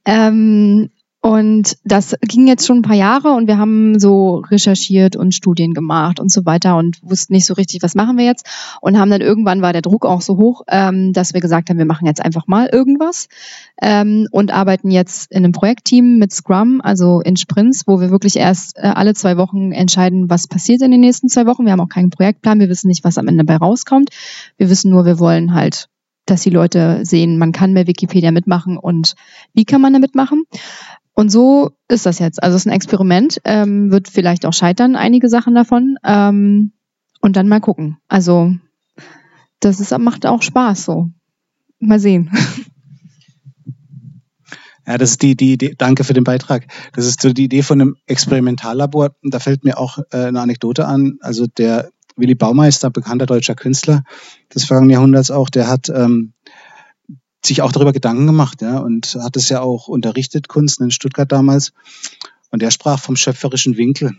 [0.06, 0.90] Ähm,
[1.22, 5.74] und das ging jetzt schon ein paar Jahre und wir haben so recherchiert und Studien
[5.74, 8.46] gemacht und so weiter und wussten nicht so richtig, was machen wir jetzt.
[8.80, 11.78] Und haben dann irgendwann war der Druck auch so hoch, ähm, dass wir gesagt haben,
[11.78, 13.28] wir machen jetzt einfach mal irgendwas
[13.82, 18.38] ähm, und arbeiten jetzt in einem Projektteam mit Scrum, also in Sprints, wo wir wirklich
[18.38, 21.66] erst äh, alle zwei Wochen entscheiden, was passiert in den nächsten zwei Wochen.
[21.66, 24.10] Wir haben auch keinen Projektplan, wir wissen nicht, was am Ende dabei rauskommt.
[24.58, 25.90] Wir wissen nur, wir wollen halt
[26.26, 29.16] dass die Leute sehen, man kann bei Wikipedia mitmachen und
[29.56, 30.44] wie kann man da mitmachen.
[31.20, 32.42] Und so ist das jetzt.
[32.42, 35.98] Also es ist ein Experiment, ähm, wird vielleicht auch scheitern, einige Sachen davon.
[36.06, 36.72] Ähm,
[37.20, 37.98] und dann mal gucken.
[38.08, 38.56] Also
[39.60, 41.10] das ist, macht auch Spaß so.
[41.80, 42.32] Mal sehen.
[44.88, 45.76] Ja, das ist die, die Idee.
[45.78, 46.66] Danke für den Beitrag.
[46.94, 49.12] Das ist so die Idee von einem Experimentallabor.
[49.22, 51.20] Da fällt mir auch äh, eine Anekdote an.
[51.22, 54.04] Also der Willy Baumeister, bekannter deutscher Künstler
[54.56, 56.34] des vergangenen Jahrhunderts auch, der hat ähm,
[57.46, 61.32] sich auch darüber Gedanken gemacht, ja, und hat es ja auch unterrichtet, Kunst in Stuttgart
[61.32, 61.74] damals.
[62.52, 64.12] Und er sprach vom schöpferischen Winkel.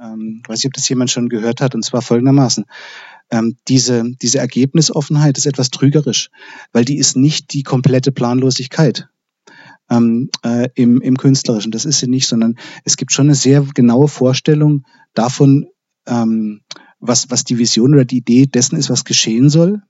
[0.00, 2.64] Ähm, weiß nicht, ob das jemand schon gehört hat, und zwar folgendermaßen.
[3.30, 6.30] Ähm, diese, diese Ergebnisoffenheit ist etwas trügerisch,
[6.72, 9.08] weil die ist nicht die komplette Planlosigkeit
[9.90, 11.72] ähm, äh, im, im Künstlerischen.
[11.72, 15.66] Das ist sie nicht, sondern es gibt schon eine sehr genaue Vorstellung davon,
[16.06, 16.62] ähm,
[16.98, 19.82] was, was die Vision oder die Idee dessen ist, was geschehen soll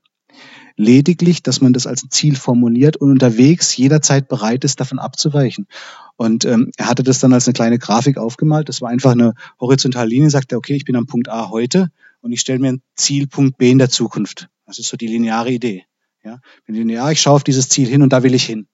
[0.75, 5.67] lediglich, dass man das als Ziel formuliert und unterwegs jederzeit bereit ist, davon abzuweichen.
[6.15, 8.69] Und ähm, er hatte das dann als eine kleine Grafik aufgemalt.
[8.69, 11.89] Das war einfach eine horizontale Linie, sagt er, okay, ich bin am Punkt A heute
[12.21, 14.49] und ich stelle mir ein Ziel Punkt B in der Zukunft.
[14.65, 15.85] Das ist so die lineare Idee.
[16.23, 18.67] Ja, bin linear, ich schaue auf dieses Ziel hin und da will ich hin.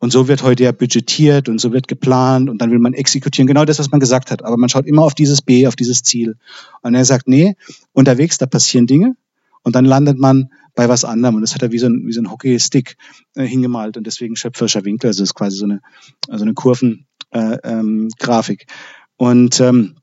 [0.00, 3.48] Und so wird heute ja budgetiert und so wird geplant und dann will man exekutieren.
[3.48, 4.44] Genau das, was man gesagt hat.
[4.44, 6.36] Aber man schaut immer auf dieses B, auf dieses Ziel.
[6.82, 7.56] Und er sagt, nee,
[7.92, 9.16] unterwegs, da passieren Dinge.
[9.62, 11.34] Und dann landet man bei was anderem.
[11.34, 12.96] Und das hat er wie so ein, wie so ein Hockeystick
[13.34, 15.08] äh, hingemalt und deswegen schöpferischer Winkel.
[15.08, 15.80] Also das ist quasi so eine,
[16.28, 17.06] also eine Kurvengrafik.
[17.32, 18.08] Äh, ähm,
[19.16, 19.96] und ähm,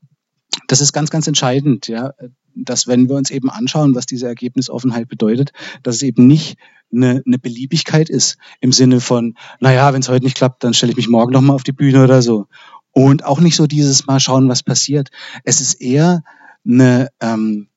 [0.68, 2.10] das ist ganz, ganz entscheidend, ja,
[2.54, 6.58] dass wenn wir uns eben anschauen, was diese Ergebnisoffenheit bedeutet, dass es eben nicht
[6.92, 10.90] eine, eine Beliebigkeit ist im Sinne von, naja, wenn es heute nicht klappt, dann stelle
[10.90, 12.48] ich mich morgen nochmal auf die Bühne oder so.
[12.92, 15.08] Und auch nicht so dieses Mal schauen, was passiert.
[15.42, 16.22] Es ist eher
[16.68, 17.68] eine, ähm,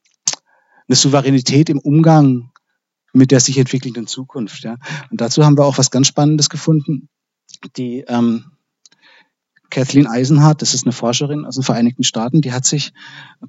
[0.89, 2.49] eine Souveränität im Umgang
[3.13, 4.63] mit der sich entwickelnden Zukunft.
[4.63, 4.77] Ja.
[5.09, 7.09] Und dazu haben wir auch was ganz Spannendes gefunden.
[7.77, 8.45] Die ähm,
[9.69, 12.91] Kathleen Eisenhardt, das ist eine Forscherin aus den Vereinigten Staaten, die hat sich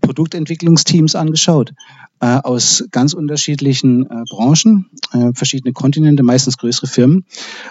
[0.01, 1.73] Produktentwicklungsteams angeschaut
[2.21, 7.25] äh, aus ganz unterschiedlichen äh, Branchen, äh, verschiedene Kontinente, meistens größere Firmen.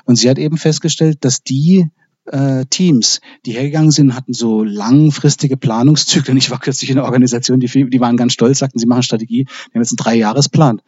[0.06, 1.88] Und sie hat eben festgestellt, dass die
[2.26, 6.38] äh, Teams, die hergegangen sind, hatten so langfristige Planungszyklen.
[6.38, 9.46] Ich war kürzlich in einer Organisation, die, die waren ganz stolz, sagten, sie machen Strategie,
[9.46, 10.82] die haben jetzt einen Dreijahresplan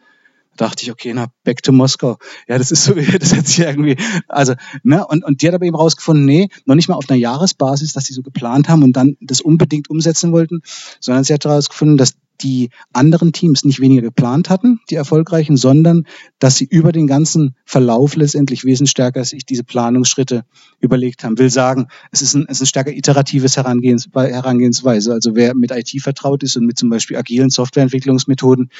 [0.56, 2.18] dachte ich, okay, na, back to Moskau.
[2.48, 3.96] Ja, das ist so, das hat sich irgendwie,
[4.28, 7.18] also, ne, und, und die hat aber eben rausgefunden, nee, noch nicht mal auf einer
[7.18, 10.62] Jahresbasis, dass sie so geplant haben und dann das unbedingt umsetzen wollten,
[11.00, 16.04] sondern sie hat herausgefunden, dass die anderen Teams nicht weniger geplant hatten, die erfolgreichen, sondern
[16.38, 20.44] dass sie über den ganzen Verlauf letztendlich wesentlich stärker sich diese Planungsschritte
[20.80, 21.38] überlegt haben.
[21.38, 25.12] Will sagen, es ist ein, es ist ein stärker iteratives Herangehens, Herangehensweise.
[25.12, 28.70] Also wer mit IT vertraut ist und mit zum Beispiel agilen Softwareentwicklungsmethoden,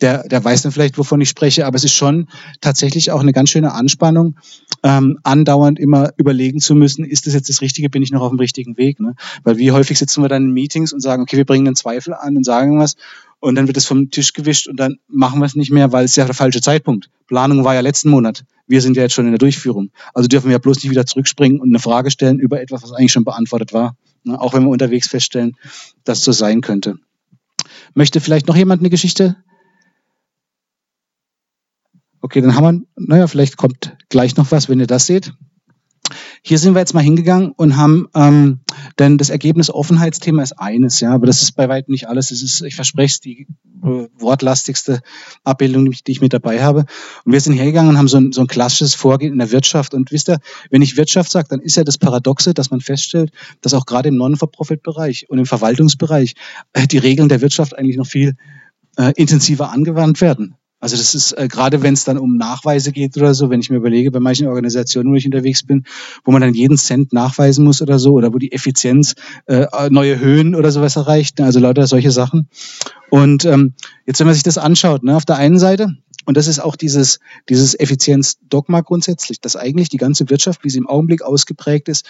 [0.00, 2.28] der, der weiß dann vielleicht, wovon ich spreche, aber es ist schon
[2.60, 4.36] tatsächlich auch eine ganz schöne Anspannung,
[4.82, 8.30] ähm, andauernd immer überlegen zu müssen, ist das jetzt das Richtige, bin ich noch auf
[8.30, 9.00] dem richtigen Weg?
[9.00, 9.14] Ne?
[9.44, 12.14] Weil wie häufig sitzen wir dann in Meetings und sagen, okay, wir bringen einen Zweifel
[12.14, 12.96] an und sagen was
[13.40, 16.06] und dann wird es vom Tisch gewischt und dann machen wir es nicht mehr, weil
[16.06, 17.10] es ja der falsche Zeitpunkt.
[17.26, 18.44] Planung war ja letzten Monat.
[18.66, 19.90] Wir sind ja jetzt schon in der Durchführung.
[20.14, 22.92] Also dürfen wir ja bloß nicht wieder zurückspringen und eine Frage stellen über etwas, was
[22.92, 23.96] eigentlich schon beantwortet war.
[24.22, 24.40] Ne?
[24.40, 25.56] Auch wenn wir unterwegs feststellen,
[26.04, 26.96] dass so sein könnte.
[27.94, 29.36] Möchte vielleicht noch jemand eine Geschichte?
[32.22, 35.34] Okay, dann haben wir, naja, vielleicht kommt gleich noch was, wenn ihr das seht.
[36.42, 38.60] Hier sind wir jetzt mal hingegangen und haben, ähm,
[38.98, 42.30] denn das Ergebnis Offenheitsthema ist eines, ja, aber das ist bei weitem nicht alles.
[42.30, 43.46] Es ist, ich verspreche es, die
[43.82, 45.00] äh, wortlastigste
[45.42, 46.86] Abbildung, die ich mit dabei habe.
[47.24, 49.94] Und wir sind hergegangen und haben so ein, so ein klassisches Vorgehen in der Wirtschaft.
[49.94, 50.38] Und wisst ihr,
[50.70, 54.08] wenn ich Wirtschaft sage, dann ist ja das Paradoxe, dass man feststellt, dass auch gerade
[54.08, 56.34] im Non-for-Profit-Bereich und im Verwaltungsbereich
[56.72, 58.36] äh, die Regeln der Wirtschaft eigentlich noch viel
[58.96, 60.56] äh, intensiver angewandt werden.
[60.80, 63.70] Also das ist äh, gerade, wenn es dann um Nachweise geht oder so, wenn ich
[63.70, 65.84] mir überlege, bei manchen Organisationen, wo ich unterwegs bin,
[66.24, 69.14] wo man dann jeden Cent nachweisen muss oder so, oder wo die Effizienz
[69.46, 72.48] äh, neue Höhen oder sowas erreicht, also lauter solche Sachen.
[73.10, 73.74] Und ähm,
[74.06, 75.88] jetzt, wenn man sich das anschaut, ne, auf der einen Seite
[76.26, 80.78] Und das ist auch dieses, dieses Effizienzdogma grundsätzlich, dass eigentlich die ganze Wirtschaft, wie sie
[80.78, 82.06] im Augenblick ausgeprägt ist,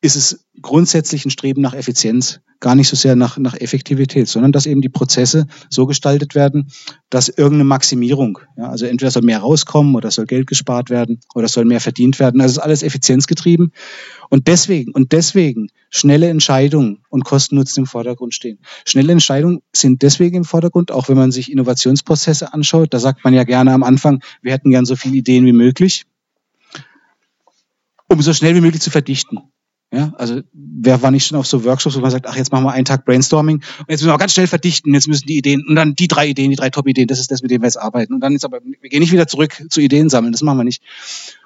[0.00, 4.52] ist es grundsätzlich ein Streben nach Effizienz, gar nicht so sehr nach, nach Effektivität, sondern
[4.52, 6.70] dass eben die Prozesse so gestaltet werden,
[7.10, 11.48] dass irgendeine Maximierung, ja, also entweder soll mehr rauskommen oder soll Geld gespart werden oder
[11.48, 12.40] soll mehr verdient werden.
[12.40, 13.72] Also ist alles effizienzgetrieben.
[14.28, 18.58] Und deswegen, und deswegen schnelle Entscheidungen und Kosten-Nutzen im Vordergrund stehen.
[18.86, 22.92] Schnelle Entscheidungen sind deswegen im Vordergrund, auch wenn man sich Innovationsprozesse anschaut.
[22.92, 26.06] Da sagt man ja gerne am Anfang, wir hätten gern so viele Ideen wie möglich,
[28.08, 29.40] um so schnell wie möglich zu verdichten.
[29.90, 32.64] Ja, also wer war nicht schon auf so Workshops, wo man sagt, ach, jetzt machen
[32.64, 35.64] wir einen Tag Brainstorming und jetzt müssen wir ganz schnell verdichten, jetzt müssen die Ideen
[35.66, 37.80] und dann die drei Ideen, die drei Top-Ideen, das ist das, mit dem wir jetzt
[37.80, 38.12] arbeiten.
[38.12, 40.64] Und dann ist aber, wir gehen nicht wieder zurück zu Ideen sammeln, das machen wir
[40.64, 40.82] nicht.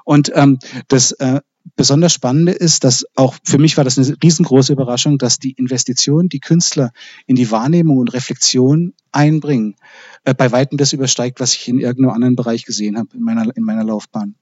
[0.05, 1.40] Und ähm, das äh,
[1.77, 6.29] besonders Spannende ist, dass auch für mich war das eine riesengroße Überraschung, dass die Investition,
[6.29, 6.92] die Künstler
[7.27, 9.77] in die Wahrnehmung und Reflexion einbringen,
[10.25, 13.57] äh, bei weitem das übersteigt, was ich in irgendeinem anderen Bereich gesehen habe in meiner,
[13.57, 14.35] in meiner Laufbahn.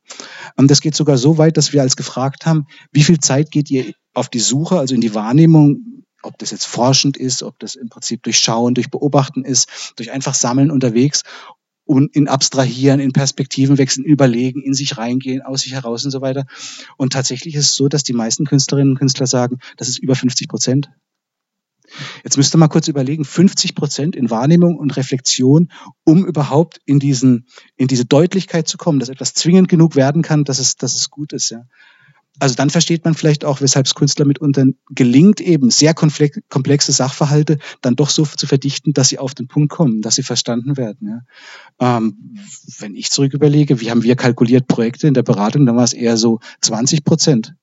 [0.56, 3.70] Und das geht sogar so weit, dass wir als gefragt haben, wie viel Zeit geht
[3.70, 7.74] ihr auf die Suche, also in die Wahrnehmung, ob das jetzt forschend ist, ob das
[7.76, 11.22] im Prinzip durch Schauen, durch Beobachten ist, durch einfach Sammeln unterwegs
[11.90, 16.20] und in Abstrahieren, in Perspektiven wechseln, überlegen, in sich reingehen, aus sich heraus und so
[16.20, 16.46] weiter.
[16.96, 20.14] Und tatsächlich ist es so, dass die meisten Künstlerinnen und Künstler sagen, das ist über
[20.14, 20.88] 50 Prozent.
[22.22, 25.72] Jetzt müsst ihr mal kurz überlegen, 50 Prozent in Wahrnehmung und Reflexion,
[26.04, 30.44] um überhaupt in diesen, in diese Deutlichkeit zu kommen, dass etwas zwingend genug werden kann,
[30.44, 31.64] dass es, dass es gut ist, ja.
[32.40, 37.58] Also dann versteht man vielleicht auch, weshalb es Künstler mitunter gelingt, eben sehr komplexe Sachverhalte
[37.82, 41.22] dann doch so zu verdichten, dass sie auf den Punkt kommen, dass sie verstanden werden.
[41.78, 42.00] Ja.
[42.00, 42.36] Ähm,
[42.78, 45.92] wenn ich zurück überlege, wie haben wir kalkuliert Projekte in der Beratung, dann war es
[45.92, 47.54] eher so 20 Prozent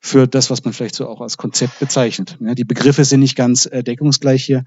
[0.00, 2.38] für das, was man vielleicht so auch als Konzept bezeichnet.
[2.40, 4.64] Ja, die Begriffe sind nicht ganz äh, deckungsgleich hier,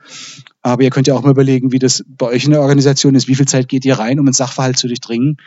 [0.61, 3.27] aber ihr könnt ja auch mal überlegen, wie das bei euch in der Organisation ist.
[3.27, 5.37] Wie viel Zeit geht ihr rein, um einen Sachverhalt zu durchdringen,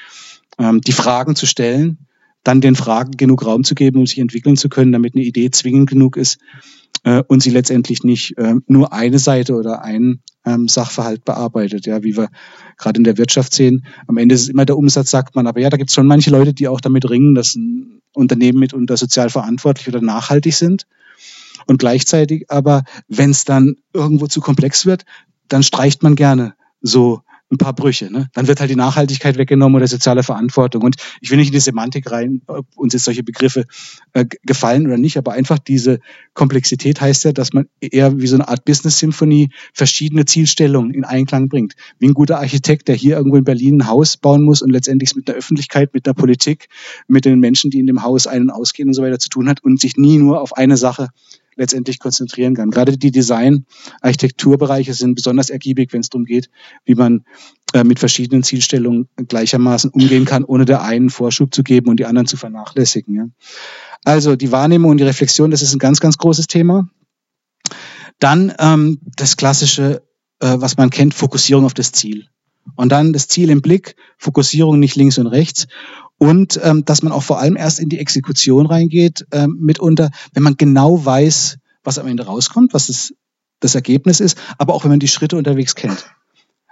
[0.59, 1.99] ähm, die Fragen zu stellen,
[2.45, 5.51] dann den Fragen genug Raum zu geben, um sich entwickeln zu können, damit eine Idee
[5.51, 6.39] zwingend genug ist
[7.03, 12.03] äh, und sie letztendlich nicht äh, nur eine Seite oder einen ähm, Sachverhalt bearbeitet, ja,
[12.03, 12.29] wie wir
[12.77, 13.87] gerade in der Wirtschaft sehen.
[14.07, 16.07] Am Ende ist es immer der Umsatz, sagt man, aber ja, da gibt es schon
[16.07, 20.87] manche Leute, die auch damit ringen, dass ein Unternehmen mitunter sozial verantwortlich oder nachhaltig sind.
[21.67, 25.05] Und gleichzeitig aber, wenn es dann irgendwo zu komplex wird,
[25.49, 28.11] dann streicht man gerne so ein paar Brüche.
[28.11, 28.29] Ne?
[28.33, 30.83] Dann wird halt die Nachhaltigkeit weggenommen oder soziale Verantwortung.
[30.83, 33.67] Und ich will nicht in die Semantik rein, ob uns jetzt solche Begriffe
[34.13, 36.01] äh, gefallen oder nicht, aber einfach diese
[36.33, 41.49] Komplexität heißt ja, dass man eher wie so eine Art Business-Symphonie verschiedene Zielstellungen in Einklang
[41.49, 41.75] bringt.
[41.99, 45.15] Wie ein guter Architekt, der hier irgendwo in Berlin ein Haus bauen muss und letztendlich
[45.15, 46.69] mit der Öffentlichkeit, mit der Politik,
[47.07, 49.49] mit den Menschen, die in dem Haus ein- und ausgehen und so weiter zu tun
[49.49, 51.09] hat und sich nie nur auf eine Sache
[51.57, 52.71] letztendlich konzentrieren kann.
[52.71, 56.51] Gerade die Design-Architekturbereiche sind besonders ergiebig, wenn es darum geht,
[56.85, 57.25] wie man
[57.73, 62.07] äh, mit verschiedenen Zielstellungen gleichermaßen umgehen kann, ohne der einen Vorschub zu geben und die
[62.07, 63.15] anderen zu vernachlässigen.
[63.15, 63.27] Ja.
[64.05, 66.89] Also die Wahrnehmung und die Reflexion, das ist ein ganz, ganz großes Thema.
[68.19, 70.03] Dann ähm, das klassische,
[70.41, 72.29] äh, was man kennt, Fokussierung auf das Ziel.
[72.77, 75.67] Und dann das Ziel im Blick, Fokussierung nicht links und rechts
[76.19, 80.43] und ähm, dass man auch vor allem erst in die Exekution reingeht, ähm, mitunter, wenn
[80.43, 83.15] man genau weiß, was am Ende rauskommt, was das,
[83.61, 86.07] das Ergebnis ist, aber auch wenn man die Schritte unterwegs kennt.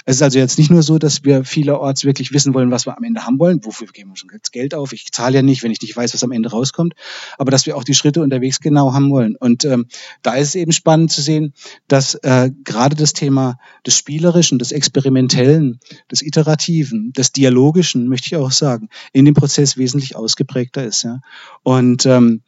[0.05, 2.97] Es ist also jetzt nicht nur so, dass wir vielerorts wirklich wissen wollen, was wir
[2.97, 3.65] am Ende haben wollen.
[3.65, 4.93] Wofür geben wir schon jetzt Geld auf?
[4.93, 6.95] Ich zahle ja nicht, wenn ich nicht weiß, was am Ende rauskommt.
[7.39, 9.37] Aber dass wir auch die Schritte unterwegs genau haben wollen.
[9.37, 9.87] Und ähm,
[10.23, 11.55] da ist es eben spannend zu sehen,
[11.89, 15.79] dass äh, gerade das Thema des Spielerischen, des Experimentellen,
[16.11, 21.03] des Iterativen, des Dialogischen, möchte ich auch sagen, in dem Prozess wesentlich ausgeprägter ist.
[21.03, 21.21] Ja?
[21.63, 22.43] Und ähm,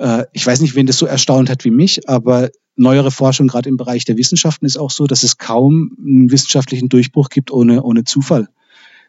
[0.00, 3.68] äh, ich weiß nicht, wen das so erstaunt hat wie mich, aber neuere Forschung, gerade
[3.68, 7.82] im Bereich der Wissenschaften, ist auch so, dass es kaum einen wissenschaftlichen Durchbruch gibt ohne,
[7.82, 8.48] ohne Zufall.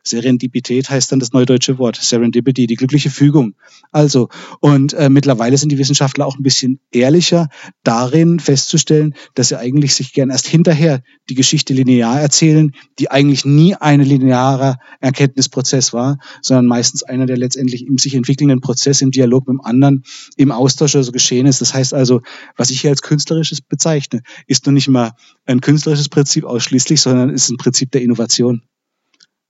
[0.04, 1.96] Serendipität heißt dann das neudeutsche Wort.
[1.96, 3.56] Serendipity, die glückliche Fügung.
[3.92, 7.50] Also, und äh, mittlerweile sind die Wissenschaftler auch ein bisschen ehrlicher
[7.84, 13.46] darin festzustellen, dass sie eigentlich sich gern erst hinterher die Geschichte linear erzählen, die eigentlich
[13.46, 19.12] nie ein linearer Erkenntnisprozess war, sondern meistens einer, der letztendlich im sich entwickelnden Prozess im
[19.12, 20.04] Dialog mit dem anderen,
[20.38, 21.62] im Austausch also geschehen ist.
[21.62, 22.22] Das heißt also,
[22.58, 25.12] was ich hier als künstlerisches bezeichne, ist nur nicht mal
[25.46, 28.64] ein künstlerisches Prinzip ausschließlich, sondern ist ein Prinzip der Innovation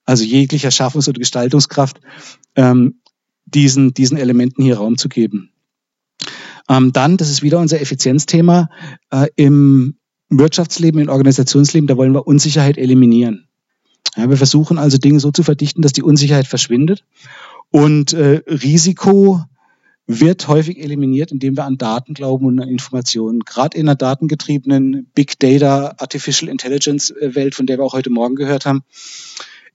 [0.05, 1.99] also jeglicher Schaffungs- oder Gestaltungskraft,
[2.55, 3.01] ähm,
[3.45, 5.51] diesen, diesen Elementen hier Raum zu geben.
[6.69, 8.69] Ähm, dann, das ist wieder unser Effizienzthema,
[9.11, 9.97] äh, im
[10.29, 13.47] Wirtschaftsleben, im Organisationsleben, da wollen wir Unsicherheit eliminieren.
[14.15, 17.03] Ja, wir versuchen also Dinge so zu verdichten, dass die Unsicherheit verschwindet.
[17.69, 19.41] Und äh, Risiko
[20.07, 23.41] wird häufig eliminiert, indem wir an Daten glauben und an Informationen.
[23.41, 28.09] Gerade in einer datengetriebenen Big Data, Artificial Intelligence äh, Welt, von der wir auch heute
[28.09, 28.83] Morgen gehört haben,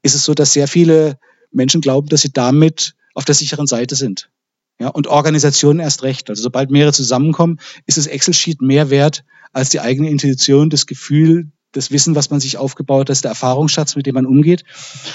[0.02, 1.18] ist es so, dass sehr viele
[1.50, 4.30] Menschen glauben, dass sie damit auf der sicheren Seite sind.
[4.78, 6.28] Ja, und Organisationen erst recht.
[6.28, 11.50] Also sobald mehrere zusammenkommen, ist das Excel-Sheet mehr wert als die eigene Intuition, das Gefühl,
[11.72, 14.64] das Wissen, was man sich aufgebaut hat, der Erfahrungsschatz, mit dem man umgeht.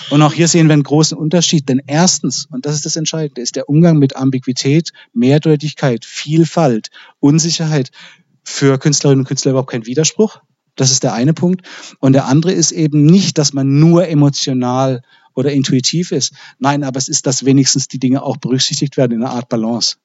[0.10, 1.70] Und auch hier sehen wir einen großen Unterschied.
[1.70, 6.90] Denn erstens, und das ist das Entscheidende, ist der Umgang mit Ambiguität, Mehrdeutigkeit, Vielfalt,
[7.20, 7.92] Unsicherheit
[8.44, 10.42] für Künstlerinnen und Künstler überhaupt kein Widerspruch.
[10.82, 11.62] Das ist der eine Punkt.
[12.00, 15.04] Und der andere ist eben nicht, dass man nur emotional
[15.36, 16.34] oder intuitiv ist.
[16.58, 19.98] Nein, aber es ist, dass wenigstens die Dinge auch berücksichtigt werden in einer Art Balance.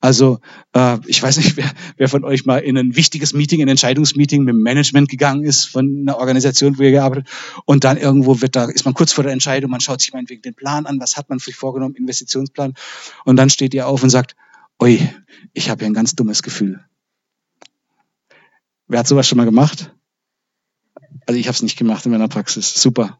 [0.00, 0.40] Also
[0.72, 4.44] äh, ich weiß nicht, wer, wer von euch mal in ein wichtiges Meeting, ein Entscheidungsmeeting
[4.44, 7.28] mit dem Management gegangen ist von einer Organisation, wo ihr gearbeitet
[7.66, 10.40] und dann irgendwo wird da ist man kurz vor der Entscheidung, man schaut sich meinetwegen
[10.40, 12.72] den Plan an, was hat man sich vorgenommen, Investitionsplan
[13.26, 14.34] und dann steht ihr auf und sagt,
[14.80, 14.98] oi,
[15.52, 16.80] ich habe hier ein ganz dummes Gefühl.
[18.88, 19.94] Wer hat sowas schon mal gemacht?
[21.26, 22.80] Also ich habe es nicht gemacht in meiner Praxis.
[22.80, 23.18] Super.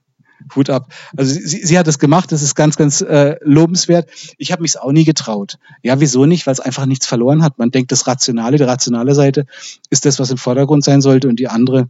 [0.57, 0.93] Hut ab.
[1.17, 4.11] Also sie, sie hat es gemacht, das ist ganz, ganz äh, lobenswert.
[4.39, 5.59] Ich habe mich auch nie getraut.
[5.83, 6.47] Ja, wieso nicht?
[6.47, 7.59] Weil es einfach nichts verloren hat.
[7.59, 9.47] Man denkt, das Rationale, die rationale Seite
[9.91, 11.89] ist das, was im Vordergrund sein sollte und die andere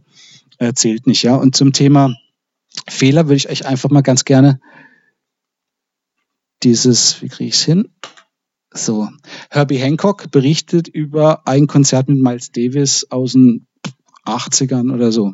[0.59, 1.23] äh, zählt nicht.
[1.23, 2.15] Ja, und zum Thema
[2.87, 4.59] Fehler würde ich euch einfach mal ganz gerne
[6.63, 7.89] dieses, wie kriege ich es hin?
[8.73, 9.09] So,
[9.51, 13.67] Herbie Hancock berichtet über ein Konzert mit Miles Davis aus den
[14.25, 15.33] 80ern oder so.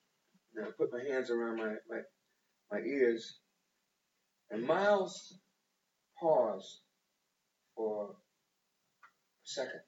[0.55, 2.01] And I put my hands around my, my,
[2.71, 3.39] my ears
[4.51, 5.39] and Miles
[6.19, 6.81] paused
[7.75, 8.13] for a
[9.43, 9.81] second.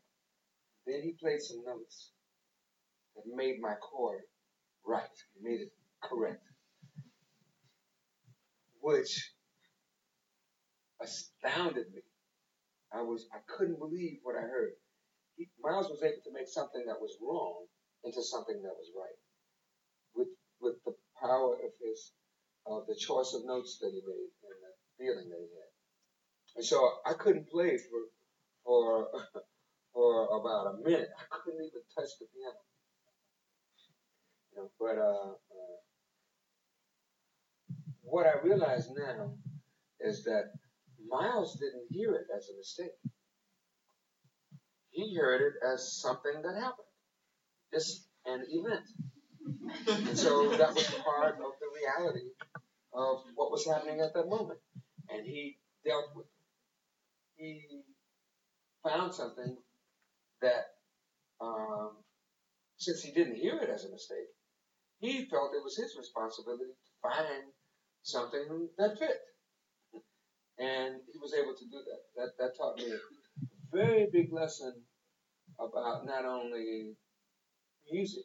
[0.87, 2.11] Then he played some notes
[3.15, 4.21] that made my chord
[4.85, 5.03] right,
[5.41, 5.71] made it
[6.01, 6.41] correct.
[8.81, 9.31] Which
[11.01, 12.01] astounded me.
[12.93, 14.73] I was I couldn't believe what I heard.
[15.35, 17.65] He, Miles was able to make something that was wrong
[18.03, 19.19] into something that was right.
[20.15, 20.27] With
[20.63, 22.13] with the power of his
[22.65, 25.71] of the choice of notes that he made and the feeling that he had.
[26.57, 28.01] And so I couldn't play for
[28.65, 29.09] for
[29.93, 31.09] for about a minute.
[31.31, 32.63] I couldn't even touch the piano.
[34.51, 35.77] You know, but uh, uh,
[38.03, 39.33] what I realize now
[39.99, 40.53] is that
[41.07, 42.97] Miles didn't hear it as a mistake.
[44.91, 46.87] He heard it as something that happened,
[47.71, 48.85] It's an event.
[49.87, 52.27] And so that was part of the reality
[52.93, 54.59] of what was happening at that moment.
[55.09, 57.43] And he dealt with it.
[57.43, 57.81] He
[58.83, 59.57] found something
[60.41, 60.65] that,
[61.41, 61.91] um,
[62.77, 64.29] since he didn't hear it as a mistake,
[64.99, 67.43] he felt it was his responsibility to find
[68.03, 69.21] something that fit.
[70.59, 72.01] And he was able to do that.
[72.15, 72.97] That, that taught me a
[73.75, 74.73] very big lesson
[75.59, 76.95] about not only
[77.91, 78.23] music,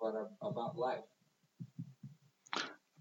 [0.00, 1.04] about life.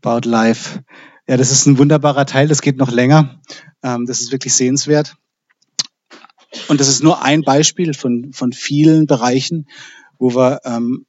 [0.01, 0.83] About Life.
[1.27, 3.39] Ja, das ist ein wunderbarer Teil, das geht noch länger.
[3.81, 5.15] Ähm, das ist wirklich sehenswert.
[6.67, 9.67] Und das ist nur ein Beispiel von, von vielen Bereichen,
[10.19, 11.05] wo wir ähm,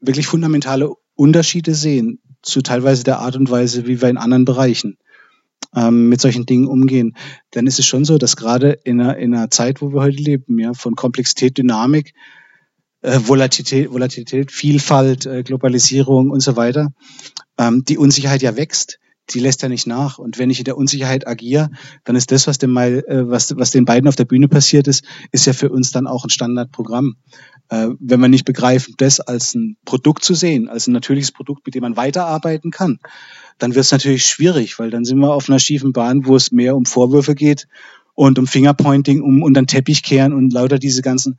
[0.00, 4.98] wirklich fundamentale Unterschiede sehen zu teilweise der Art und Weise, wie wir in anderen Bereichen
[5.74, 7.16] ähm, mit solchen Dingen umgehen.
[7.50, 10.22] Dann ist es schon so, dass gerade in einer, in einer Zeit, wo wir heute
[10.22, 12.14] leben, ja, von Komplexität, Dynamik,
[13.02, 16.92] äh, Volatilität, Volatilität, Vielfalt, äh, Globalisierung und so weiter,
[17.58, 18.98] ähm, die Unsicherheit ja wächst.
[19.30, 20.18] Die lässt ja nicht nach.
[20.18, 21.70] Und wenn ich in der Unsicherheit agiere,
[22.04, 25.04] dann ist das, was, dem äh, was, was den beiden auf der Bühne passiert ist,
[25.30, 27.16] ist ja für uns dann auch ein Standardprogramm.
[27.68, 31.64] Äh, wenn wir nicht begreifen, das als ein Produkt zu sehen, als ein natürliches Produkt,
[31.66, 32.98] mit dem man weiterarbeiten kann,
[33.58, 36.50] dann wird es natürlich schwierig, weil dann sind wir auf einer schiefen Bahn, wo es
[36.50, 37.68] mehr um Vorwürfe geht
[38.14, 41.38] und um Fingerpointing, um unter den Teppich kehren und lauter diese ganzen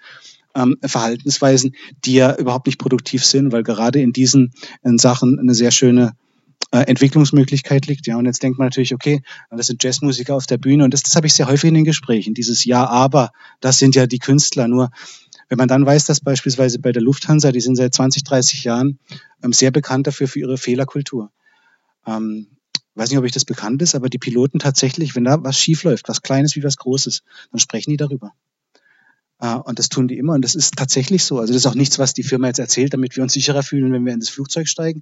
[0.56, 1.76] ähm, Verhaltensweisen,
[2.06, 6.14] die ja überhaupt nicht produktiv sind, weil gerade in diesen in Sachen eine sehr schöne
[6.72, 8.08] äh, Entwicklungsmöglichkeit liegt.
[8.08, 11.04] Ja, und jetzt denkt man natürlich, okay, das sind Jazzmusiker auf der Bühne und das,
[11.04, 12.34] das habe ich sehr häufig in den Gesprächen.
[12.34, 13.32] Dieses Ja, aber,
[13.62, 14.68] das sind ja die Künstler.
[14.68, 14.90] Nur
[15.50, 19.00] wenn man dann weiß, dass beispielsweise bei der Lufthansa, die sind seit 20, 30 Jahren
[19.44, 21.32] ähm, sehr bekannt dafür für ihre Fehlerkultur.
[22.08, 22.48] Ähm,
[22.96, 25.84] weiß nicht, ob euch das bekannt ist, aber die Piloten tatsächlich, wenn da was schief
[25.84, 28.34] läuft, was Kleines wie was Großes, dann sprechen die darüber.
[29.44, 31.38] Äh, und das tun die immer und das ist tatsächlich so.
[31.38, 33.92] Also das ist auch nichts, was die Firma jetzt erzählt, damit wir uns sicherer fühlen,
[33.92, 35.02] wenn wir in das Flugzeug steigen.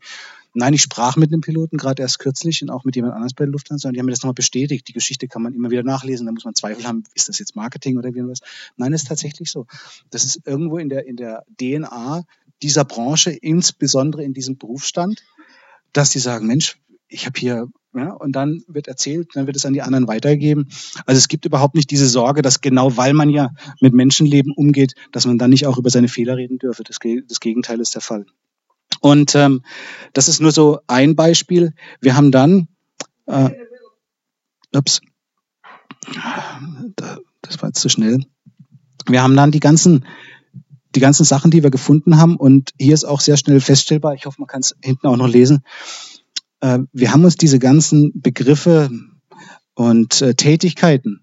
[0.56, 3.46] Nein, ich sprach mit einem Piloten gerade erst kürzlich und auch mit jemand anders bei
[3.46, 4.88] der Lufthansa und die haben mir das nochmal bestätigt.
[4.88, 7.56] Die Geschichte kann man immer wieder nachlesen, da muss man Zweifel haben, ist das jetzt
[7.56, 8.40] Marketing oder irgendwas?
[8.78, 9.68] Nein, das ist tatsächlich so.
[10.10, 12.24] Das ist irgendwo in der, in der DNA
[12.64, 15.24] dieser Branche, insbesondere in diesem Berufsstand,
[15.94, 19.66] dass die sagen, Mensch, ich habe hier, ja, und dann wird erzählt, dann wird es
[19.66, 20.70] an die anderen weitergegeben.
[21.06, 23.50] Also es gibt überhaupt nicht diese Sorge, dass genau weil man ja
[23.82, 26.84] mit Menschenleben umgeht, dass man dann nicht auch über seine Fehler reden dürfe.
[26.84, 28.26] Das, das Gegenteil ist der Fall.
[29.02, 29.64] Und ähm,
[30.14, 31.74] das ist nur so ein Beispiel.
[32.00, 32.70] Wir haben dann,
[33.26, 33.50] äh,
[34.74, 35.02] ups,
[37.42, 38.20] das war jetzt zu schnell.
[39.08, 40.06] Wir haben dann die ganzen
[40.96, 44.26] die ganzen Sachen, die wir gefunden haben, und hier ist auch sehr schnell feststellbar, ich
[44.26, 45.64] hoffe, man kann es hinten auch noch lesen,
[46.62, 48.90] wir haben uns diese ganzen Begriffe
[49.74, 51.22] und äh, Tätigkeiten,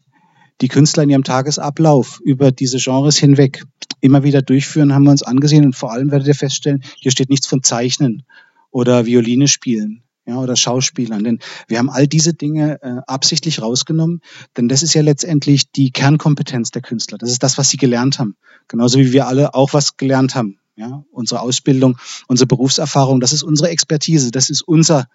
[0.61, 3.65] die Künstler in ihrem Tagesablauf über diese Genres hinweg
[4.01, 7.31] immer wieder durchführen, haben wir uns angesehen und vor allem werdet ihr feststellen, hier steht
[7.31, 8.25] nichts von Zeichnen
[8.71, 11.25] oder Violine spielen ja, oder Schauspielern.
[11.25, 14.21] Denn wir haben all diese Dinge äh, absichtlich rausgenommen,
[14.57, 17.19] denn das ist ja letztendlich die Kernkompetenz der Künstler.
[17.19, 18.37] Das ist das, was sie gelernt haben.
[18.69, 20.59] Genauso wie wir alle auch was gelernt haben.
[20.77, 25.09] Ja, unsere Ausbildung, unsere Berufserfahrung, das ist unsere Expertise, das ist unser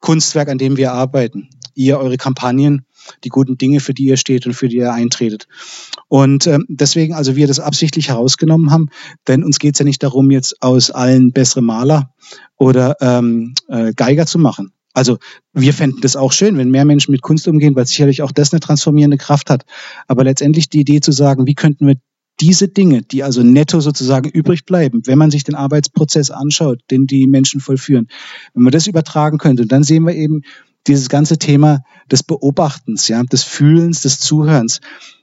[0.00, 1.50] Kunstwerk, an dem wir arbeiten.
[1.74, 2.86] Ihr, eure Kampagnen,
[3.24, 5.46] die guten Dinge, für die ihr steht und für die ihr eintretet.
[6.08, 8.88] Und ähm, deswegen, also wir das absichtlich herausgenommen haben,
[9.28, 12.12] denn uns geht es ja nicht darum, jetzt aus allen bessere Maler
[12.56, 14.72] oder ähm, äh, Geiger zu machen.
[14.94, 15.18] Also
[15.52, 18.52] wir fänden das auch schön, wenn mehr Menschen mit Kunst umgehen, weil sicherlich auch das
[18.52, 19.64] eine transformierende Kraft hat.
[20.08, 21.94] Aber letztendlich die Idee zu sagen, wie könnten wir
[22.40, 27.06] diese Dinge, die also netto sozusagen übrig bleiben, wenn man sich den Arbeitsprozess anschaut, den
[27.06, 28.08] die Menschen vollführen,
[28.54, 30.42] wenn man das übertragen könnte, dann sehen wir eben
[30.86, 34.80] dieses ganze Thema des Beobachtens, ja, des Fühlens, des Zuhörens.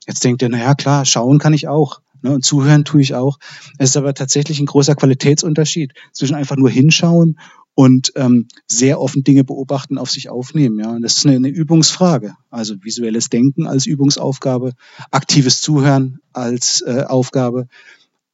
[0.07, 2.01] Jetzt denkt ihr, na ja, klar, schauen kann ich auch.
[2.21, 3.37] Ne, und zuhören tue ich auch.
[3.77, 7.39] Es ist aber tatsächlich ein großer Qualitätsunterschied zwischen einfach nur hinschauen
[7.75, 10.79] und ähm, sehr offen Dinge beobachten, auf sich aufnehmen.
[10.79, 12.35] Ja, und das ist eine, eine Übungsfrage.
[12.49, 14.71] Also visuelles Denken als Übungsaufgabe,
[15.11, 17.67] aktives Zuhören als äh, Aufgabe.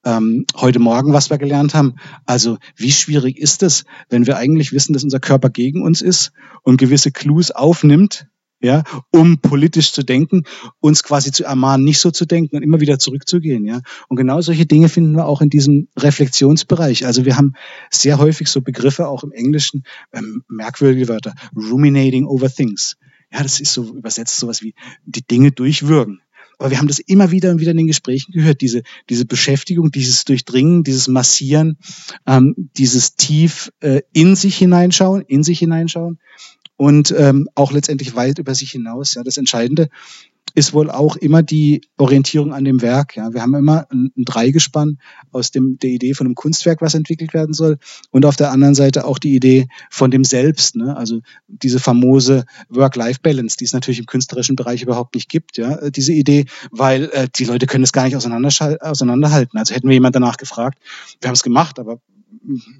[0.03, 1.95] Ähm, heute Morgen, was wir gelernt haben.
[2.25, 6.31] Also wie schwierig ist es, wenn wir eigentlich wissen, dass unser Körper gegen uns ist
[6.63, 8.27] und gewisse Clues aufnimmt,
[8.61, 10.43] ja, um politisch zu denken,
[10.79, 13.81] uns quasi zu ermahnen, nicht so zu denken und immer wieder zurückzugehen, ja.
[14.07, 17.05] Und genau solche Dinge finden wir auch in diesem Reflexionsbereich.
[17.05, 17.53] Also wir haben
[17.89, 19.83] sehr häufig so Begriffe auch im Englischen,
[20.13, 22.97] ähm, merkwürdige Wörter, ruminating over things.
[23.33, 26.21] Ja, das ist so übersetzt sowas wie die Dinge durchwürgen.
[26.59, 29.89] Aber wir haben das immer wieder und wieder in den Gesprächen gehört, diese, diese Beschäftigung,
[29.89, 31.79] dieses Durchdringen, dieses Massieren,
[32.27, 36.19] ähm, dieses tief äh, in sich hineinschauen, in sich hineinschauen
[36.81, 39.13] und ähm, auch letztendlich weit über sich hinaus.
[39.13, 39.89] Ja, das Entscheidende
[40.55, 43.15] ist wohl auch immer die Orientierung an dem Werk.
[43.15, 44.97] Ja, wir haben immer ein, ein Dreigespann
[45.31, 47.77] aus dem, der Idee von einem Kunstwerk, was entwickelt werden soll,
[48.09, 50.75] und auf der anderen Seite auch die Idee von dem Selbst.
[50.75, 50.97] Ne?
[50.97, 55.57] Also diese famose Work-Life-Balance, die es natürlich im künstlerischen Bereich überhaupt nicht gibt.
[55.57, 59.59] Ja, diese Idee, weil äh, die Leute können es gar nicht auseinanderhalten.
[59.59, 60.79] Also hätten wir jemand danach gefragt,
[61.21, 61.99] wir haben es gemacht, aber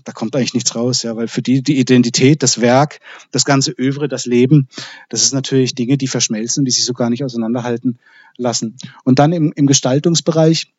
[0.03, 2.99] da kommt eigentlich nichts raus, ja, weil für die die Identität, das Werk,
[3.31, 4.67] das ganze Övre, das Leben,
[5.09, 7.99] das ist natürlich Dinge, die verschmelzen, die sich so gar nicht auseinanderhalten
[8.37, 8.77] lassen.
[9.03, 10.71] Und dann im, im Gestaltungsbereich,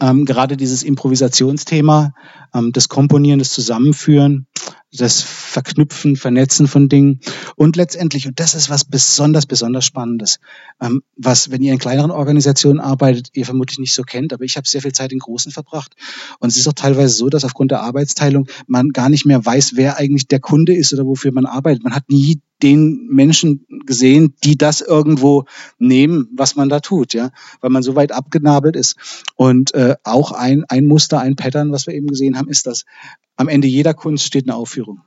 [0.00, 2.14] ähm, gerade dieses Improvisationsthema,
[2.54, 4.46] ähm, das Komponieren, das Zusammenführen,
[4.92, 7.20] das Verknüpfen, Vernetzen von Dingen
[7.56, 10.38] und letztendlich, und das ist was besonders, besonders Spannendes,
[10.80, 14.56] ähm, was, wenn ihr in kleineren Organisationen arbeitet, ihr vermutlich nicht so kennt, aber ich
[14.56, 15.94] habe sehr viel Zeit in großen verbracht
[16.38, 19.72] und es ist auch teilweise so, dass aufgrund der Arbeitsteilung man gar nicht mehr weiß,
[19.74, 21.82] wer eigentlich der Kunde ist oder wofür man arbeitet.
[21.82, 25.44] Man hat nie den Menschen gesehen, die das irgendwo
[25.78, 27.30] nehmen, was man da tut, ja,
[27.60, 28.96] weil man so weit abgenabelt ist.
[29.36, 32.84] Und äh, auch ein, ein Muster, ein Pattern, was wir eben gesehen haben, ist, dass
[33.36, 35.00] am Ende jeder Kunst steht eine Aufführung.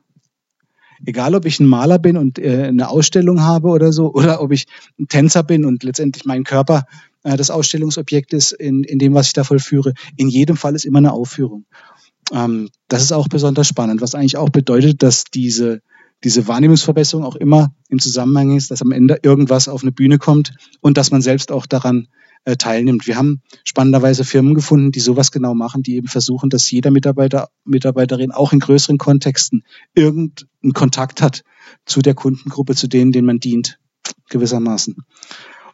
[1.06, 4.52] Egal, ob ich ein Maler bin und äh, eine Ausstellung habe oder so, oder ob
[4.52, 4.68] ich
[5.00, 6.86] ein Tänzer bin und letztendlich mein Körper
[7.24, 9.94] äh, das Ausstellungsobjekt ist in, in dem, was ich da vollführe.
[10.18, 11.66] In jedem Fall ist immer eine Aufführung.
[12.32, 15.82] Ähm, das ist auch besonders spannend, was eigentlich auch bedeutet, dass diese
[16.24, 20.54] diese Wahrnehmungsverbesserung auch immer im Zusammenhang ist, dass am Ende irgendwas auf eine Bühne kommt
[20.82, 22.08] und dass man selbst auch daran
[22.46, 23.08] äh, teilnimmt.
[23.08, 27.50] Wir haben spannenderweise Firmen gefunden, die sowas genau machen, die eben versuchen, dass jeder Mitarbeiter,
[27.64, 29.64] Mitarbeiterin auch in größeren Kontexten
[29.94, 31.44] irgendeinen Kontakt hat
[31.86, 33.80] zu der Kundengruppe, zu denen, denen man dient,
[34.30, 34.96] gewissermaßen.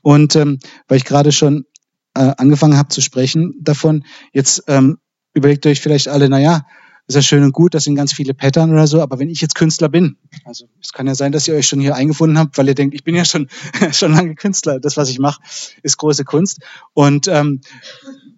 [0.01, 1.65] Und ähm, weil ich gerade schon
[2.13, 4.97] äh, angefangen habe zu sprechen davon, jetzt ähm,
[5.33, 6.65] überlegt euch vielleicht alle, na ja,
[7.07, 9.39] ist ja schön und gut, das sind ganz viele Pattern oder so, aber wenn ich
[9.41, 12.57] jetzt Künstler bin, also es kann ja sein, dass ihr euch schon hier eingefunden habt,
[12.57, 13.47] weil ihr denkt, ich bin ja schon,
[13.91, 15.41] schon lange Künstler, das, was ich mache,
[15.83, 16.61] ist große Kunst.
[16.93, 17.61] Und ähm,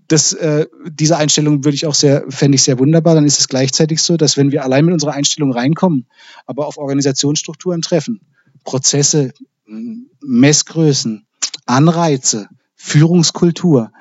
[0.09, 3.15] das, äh, diese Einstellung würde ich auch sehr, fände ich sehr wunderbar.
[3.15, 6.07] Dann ist es gleichzeitig so, dass wenn wir allein mit unserer Einstellung reinkommen,
[6.45, 8.22] aber auf Organisationsstrukturen treffen,
[8.63, 9.34] Prozesse,
[10.22, 11.26] Messgrößen,
[11.65, 13.91] Anreize, Führungskultur,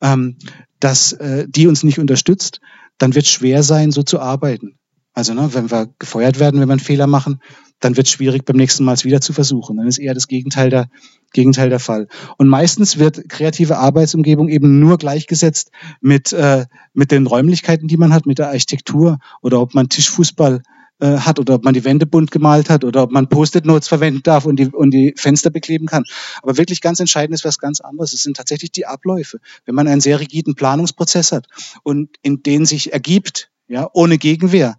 [0.00, 0.36] ähm,
[0.80, 2.60] dass äh, die uns nicht unterstützt,
[2.98, 4.78] dann wird es schwer sein, so zu arbeiten.
[5.12, 7.40] Also ne, wenn wir gefeuert werden, wenn wir einen Fehler machen,
[7.80, 9.76] dann wird es schwierig, beim nächsten Mal es wieder zu versuchen.
[9.76, 10.88] Dann ist eher das Gegenteil der,
[11.32, 12.08] Gegenteil der Fall.
[12.38, 15.70] Und meistens wird kreative Arbeitsumgebung eben nur gleichgesetzt
[16.00, 20.62] mit, äh, mit den Räumlichkeiten, die man hat, mit der Architektur oder ob man Tischfußball
[20.98, 24.22] äh, hat oder ob man die Wände bunt gemalt hat oder ob man Post-it-Notes verwenden
[24.22, 26.04] darf und die, und die Fenster bekleben kann.
[26.42, 28.12] Aber wirklich ganz entscheidend ist was ganz anderes.
[28.12, 29.38] Es sind tatsächlich die Abläufe.
[29.64, 31.46] Wenn man einen sehr rigiden Planungsprozess hat
[31.82, 34.76] und in den sich ergibt, ja, ohne Gegenwehr,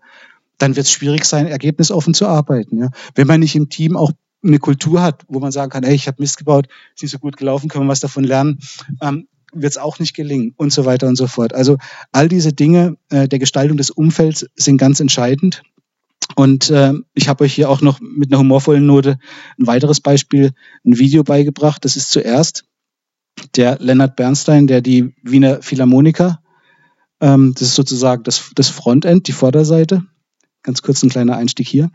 [0.58, 2.80] dann wird es schwierig sein, ergebnisoffen zu arbeiten.
[2.80, 2.90] Ja.
[3.16, 4.12] Wenn man nicht im Team auch
[4.44, 7.20] eine Kultur hat, wo man sagen kann, hey, ich habe Mist gebaut, ist nicht so
[7.20, 8.60] gut gelaufen, können wir was davon lernen,
[9.02, 11.54] ähm, wird es auch nicht gelingen und so weiter und so fort.
[11.54, 11.78] Also
[12.12, 15.64] all diese Dinge äh, der Gestaltung des Umfelds sind ganz entscheidend.
[16.36, 19.18] Und äh, ich habe euch hier auch noch mit einer humorvollen Note
[19.58, 20.52] ein weiteres Beispiel,
[20.86, 21.86] ein Video beigebracht.
[21.86, 22.66] Das ist zuerst
[23.56, 26.42] der Leonard Bernstein, der die Wiener Philharmoniker,
[27.20, 30.04] ähm, das ist sozusagen das, das Frontend, die Vorderseite.
[30.64, 31.90] Ganz kurz ein kleiner Einstieg hier.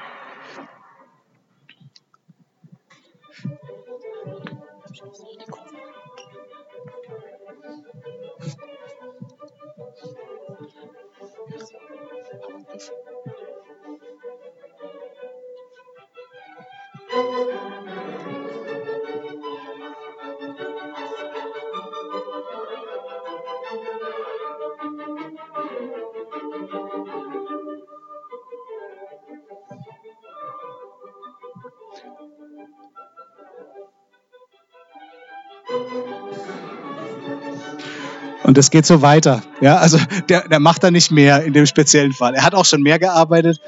[38.53, 39.43] Und das geht so weiter.
[39.63, 39.99] Ja, also
[40.29, 42.35] der, der macht da nicht mehr in dem speziellen Fall.
[42.35, 43.63] Er hat auch schon mehr gearbeitet.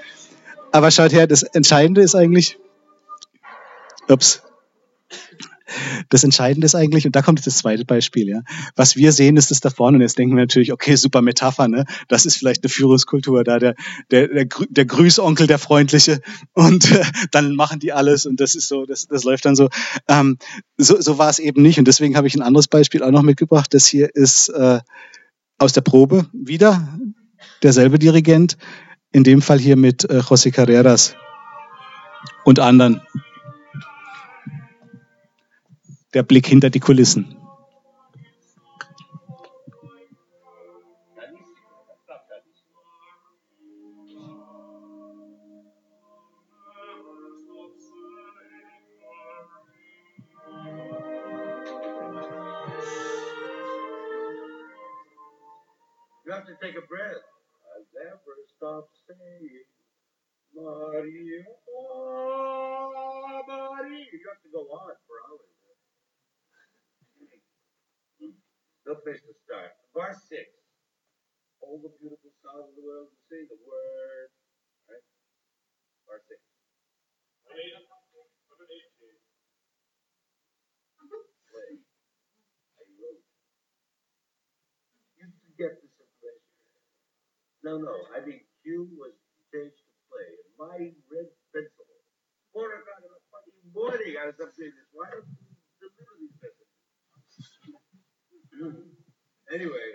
[0.73, 2.59] Aber schaut her, das Entscheidende ist eigentlich,
[4.09, 4.43] ups,
[6.09, 8.43] das Entscheidende ist eigentlich, und da kommt jetzt das zweite Beispiel, ja.
[8.77, 9.97] Was wir sehen, ist das da vorne.
[9.97, 11.85] Und jetzt denken wir natürlich, okay, super Metapher, ne?
[12.09, 13.75] Das ist vielleicht eine Führungskultur da, der,
[14.11, 16.21] der, der, der Grüßonkel, der Freundliche.
[16.53, 19.69] Und äh, dann machen die alles und das ist so, das, das läuft dann so.
[20.09, 20.39] Ähm,
[20.77, 21.79] so, so war es eben nicht.
[21.79, 23.73] Und deswegen habe ich ein anderes Beispiel auch noch mitgebracht.
[23.73, 24.81] Das hier ist äh,
[25.59, 26.99] aus der Probe wieder
[27.63, 28.59] derselbe Dirigent.
[29.13, 31.15] In dem Fall hier mit äh, José Carreras
[32.45, 33.01] und anderen
[36.15, 37.37] der Blick hinter die Kulissen.
[56.25, 57.21] You have to take a breath.
[57.77, 59.51] I never stop saying,
[60.55, 61.45] Maria,
[61.77, 64.07] oh, Maria.
[64.12, 65.54] You have to go on for hours.
[68.85, 69.72] No place to start.
[69.97, 70.53] Bar six.
[71.64, 74.28] All the beautiful sounds of the world to say the word.
[74.89, 75.05] Right?
[76.05, 76.41] Bar six.
[77.49, 77.64] Play.
[82.76, 83.24] I wrote.
[85.16, 86.45] You get this information.
[87.64, 87.95] No, no.
[88.12, 89.16] I mean, Q was
[89.49, 90.28] changed to play.
[90.61, 91.89] My red pencil.
[92.53, 94.14] Four o'clock in the fucking morning.
[94.20, 94.89] I was up doing this.
[94.93, 95.41] Why don't you
[95.80, 96.74] deliver these messages?
[98.55, 99.89] Anyway,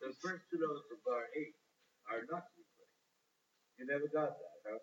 [0.00, 1.54] the first two notes of bar eight
[2.08, 2.96] are not to be played.
[3.78, 4.80] You never got that, huh?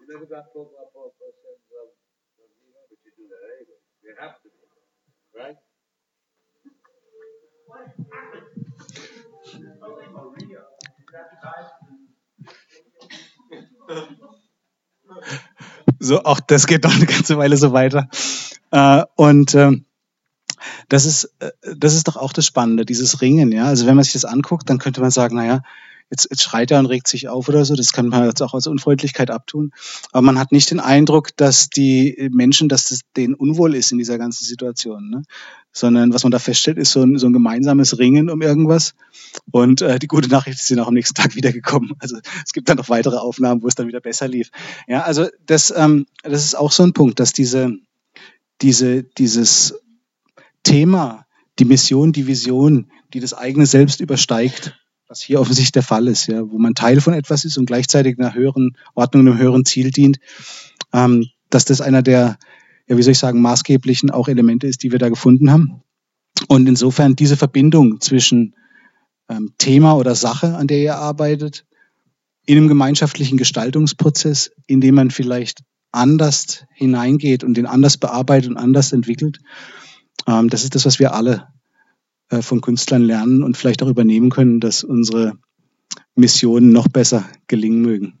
[0.00, 1.92] You never got po po po po send love
[2.92, 3.80] but you do that anyway.
[4.04, 4.66] You have to do
[5.36, 5.56] right?
[15.98, 18.08] So, auch das geht doch eine ganze Weile so weiter.
[18.70, 19.86] Äh, und ähm,
[20.88, 23.66] das ist, äh, das ist doch auch das Spannende, dieses Ringen, ja.
[23.66, 25.62] Also wenn man sich das anguckt, dann könnte man sagen, naja,
[26.10, 28.54] jetzt, jetzt schreit er und regt sich auf oder so, das kann man jetzt auch
[28.54, 29.72] als Unfreundlichkeit abtun.
[30.12, 33.98] Aber man hat nicht den Eindruck, dass die Menschen, dass es denen unwohl ist in
[33.98, 35.22] dieser ganzen Situation, ne?
[35.72, 38.94] Sondern was man da feststellt, ist so ein, so ein gemeinsames Ringen um irgendwas.
[39.50, 41.92] Und äh, die gute Nachricht ist, sie sind auch am nächsten Tag wiedergekommen.
[41.98, 42.16] Also
[42.46, 44.50] es gibt dann noch weitere Aufnahmen, wo es dann wieder besser lief.
[44.88, 47.76] Ja, also das, ähm, das ist auch so ein Punkt, dass diese,
[48.62, 49.74] diese, dieses
[50.66, 51.26] Thema,
[51.60, 54.76] die Mission, die Vision, die das eigene Selbst übersteigt,
[55.08, 58.18] was hier offensichtlich der Fall ist, ja, wo man Teil von etwas ist und gleichzeitig
[58.18, 60.18] einer höheren Ordnung, einem höheren Ziel dient,
[60.92, 62.36] ähm, dass das einer der,
[62.88, 65.82] ja, wie soll ich sagen, maßgeblichen auch Elemente ist, die wir da gefunden haben.
[66.48, 68.56] Und insofern diese Verbindung zwischen
[69.28, 71.64] ähm, Thema oder Sache, an der ihr arbeitet,
[72.44, 75.62] in einem gemeinschaftlichen Gestaltungsprozess, in dem man vielleicht
[75.92, 79.38] anders hineingeht und den anders bearbeitet und anders entwickelt.
[80.26, 81.48] Ähm, das ist das, was wir alle
[82.30, 85.38] äh, von Künstlern lernen und vielleicht auch übernehmen können, dass unsere
[86.14, 88.18] Missionen noch besser gelingen mögen.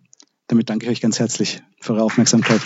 [0.48, 2.60] Damit danke ich euch ganz herzlich für eure Aufmerksamkeit.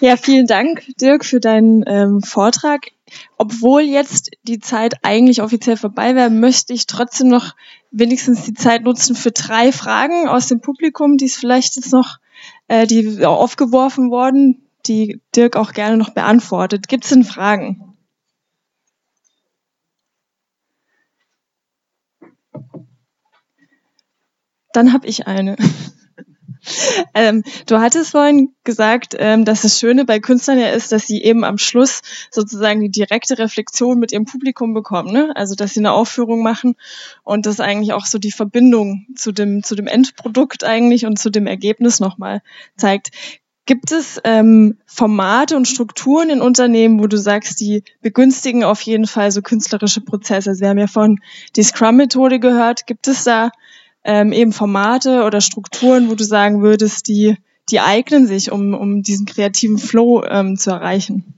[0.00, 2.88] Ja, vielen Dank, Dirk, für deinen ähm, Vortrag.
[3.36, 7.54] Obwohl jetzt die Zeit eigentlich offiziell vorbei wäre, möchte ich trotzdem noch
[7.90, 12.18] wenigstens die Zeit nutzen für drei Fragen aus dem Publikum, die es vielleicht jetzt noch,
[12.68, 16.88] äh, die aufgeworfen wurden, die Dirk auch gerne noch beantwortet.
[16.88, 17.94] Gibt es denn Fragen?
[24.72, 25.56] Dann habe ich eine.
[27.16, 31.22] Ähm, du hattest vorhin gesagt, ähm, dass das Schöne bei Künstlern ja ist, dass sie
[31.22, 35.12] eben am Schluss sozusagen die direkte Reflexion mit ihrem Publikum bekommen.
[35.12, 35.32] Ne?
[35.36, 36.74] Also dass sie eine Aufführung machen
[37.22, 41.30] und das eigentlich auch so die Verbindung zu dem, zu dem Endprodukt eigentlich und zu
[41.30, 42.42] dem Ergebnis nochmal
[42.76, 43.10] zeigt.
[43.66, 49.06] Gibt es ähm, Formate und Strukturen in Unternehmen, wo du sagst, die begünstigen auf jeden
[49.06, 50.50] Fall so künstlerische Prozesse?
[50.50, 51.20] Also wir haben ja von
[51.56, 52.86] die Scrum-Methode gehört.
[52.86, 53.52] Gibt es da
[54.04, 57.36] ähm, eben Formate oder Strukturen, wo du sagen würdest, die,
[57.70, 61.34] die eignen sich, um, um diesen kreativen Flow ähm, zu erreichen?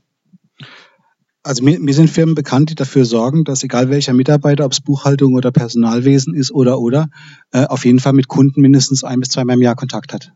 [1.43, 4.81] Also mir, mir sind Firmen bekannt, die dafür sorgen, dass egal welcher Mitarbeiter, ob es
[4.81, 7.07] Buchhaltung oder Personalwesen ist oder oder,
[7.51, 10.33] äh, auf jeden Fall mit Kunden mindestens ein bis zweimal im Jahr Kontakt hat.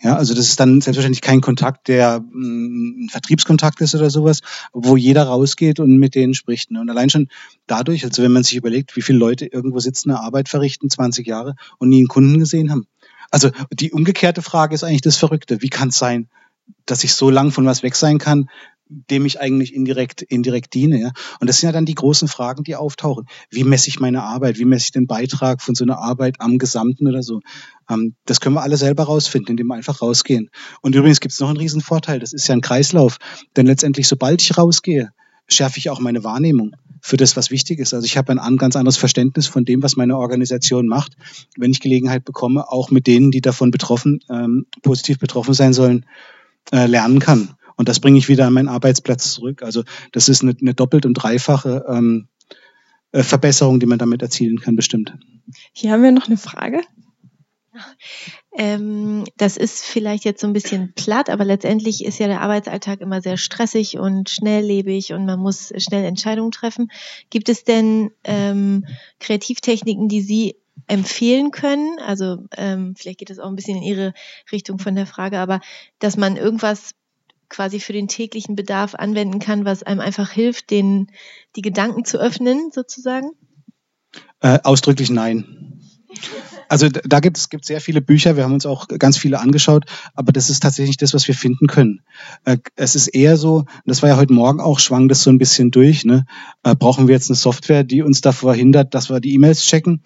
[0.00, 4.40] Ja, also das ist dann selbstverständlich kein Kontakt, der mm, ein Vertriebskontakt ist oder sowas,
[4.72, 6.70] wo jeder rausgeht und mit denen spricht.
[6.70, 6.80] Ne?
[6.80, 7.28] Und allein schon
[7.66, 11.26] dadurch, also wenn man sich überlegt, wie viele Leute irgendwo sitzen, eine Arbeit verrichten, 20
[11.26, 12.86] Jahre und nie einen Kunden gesehen haben.
[13.30, 15.62] Also die umgekehrte Frage ist eigentlich das Verrückte.
[15.62, 16.28] Wie kann es sein,
[16.86, 18.48] dass ich so lang von was weg sein kann,
[18.88, 21.00] dem ich eigentlich indirekt, indirekt diene.
[21.00, 21.10] Ja?
[21.40, 23.26] Und das sind ja dann die großen Fragen, die auftauchen.
[23.50, 24.58] Wie messe ich meine Arbeit?
[24.58, 27.40] Wie messe ich den Beitrag von so einer Arbeit am Gesamten oder so?
[27.88, 30.50] Ähm, das können wir alle selber rausfinden, indem wir einfach rausgehen.
[30.82, 32.18] Und übrigens gibt es noch einen riesen Vorteil.
[32.18, 33.18] Das ist ja ein Kreislauf.
[33.56, 35.10] Denn letztendlich, sobald ich rausgehe,
[35.46, 37.92] schärfe ich auch meine Wahrnehmung für das, was wichtig ist.
[37.92, 41.16] Also ich habe ein ganz anderes Verständnis von dem, was meine Organisation macht,
[41.56, 46.06] wenn ich Gelegenheit bekomme, auch mit denen, die davon betroffen, ähm, positiv betroffen sein sollen,
[46.72, 47.56] äh, lernen kann.
[47.76, 49.62] Und das bringe ich wieder an meinen Arbeitsplatz zurück.
[49.62, 52.28] Also das ist eine, eine doppelt und dreifache ähm,
[53.12, 55.14] äh, Verbesserung, die man damit erzielen kann, bestimmt.
[55.72, 56.80] Hier haben wir noch eine Frage.
[58.56, 63.00] Ähm, das ist vielleicht jetzt so ein bisschen platt, aber letztendlich ist ja der Arbeitsalltag
[63.00, 66.90] immer sehr stressig und schnelllebig und man muss schnell Entscheidungen treffen.
[67.30, 68.86] Gibt es denn ähm,
[69.18, 70.56] Kreativtechniken, die Sie
[70.86, 71.98] empfehlen können?
[71.98, 74.14] Also ähm, vielleicht geht das auch ein bisschen in Ihre
[74.52, 75.60] Richtung von der Frage, aber
[75.98, 76.92] dass man irgendwas
[77.48, 81.10] quasi für den täglichen Bedarf anwenden kann, was einem einfach hilft, den,
[81.56, 83.30] die Gedanken zu öffnen, sozusagen?
[84.40, 85.80] Äh, ausdrücklich nein.
[86.68, 89.84] Also da gibt es sehr viele Bücher, wir haben uns auch ganz viele angeschaut,
[90.14, 92.00] aber das ist tatsächlich das, was wir finden können.
[92.44, 95.38] Äh, es ist eher so, das war ja heute Morgen auch, schwang das so ein
[95.38, 96.26] bisschen durch, ne?
[96.62, 100.02] Äh, brauchen wir jetzt eine Software, die uns davor hindert, dass wir die E-Mails checken?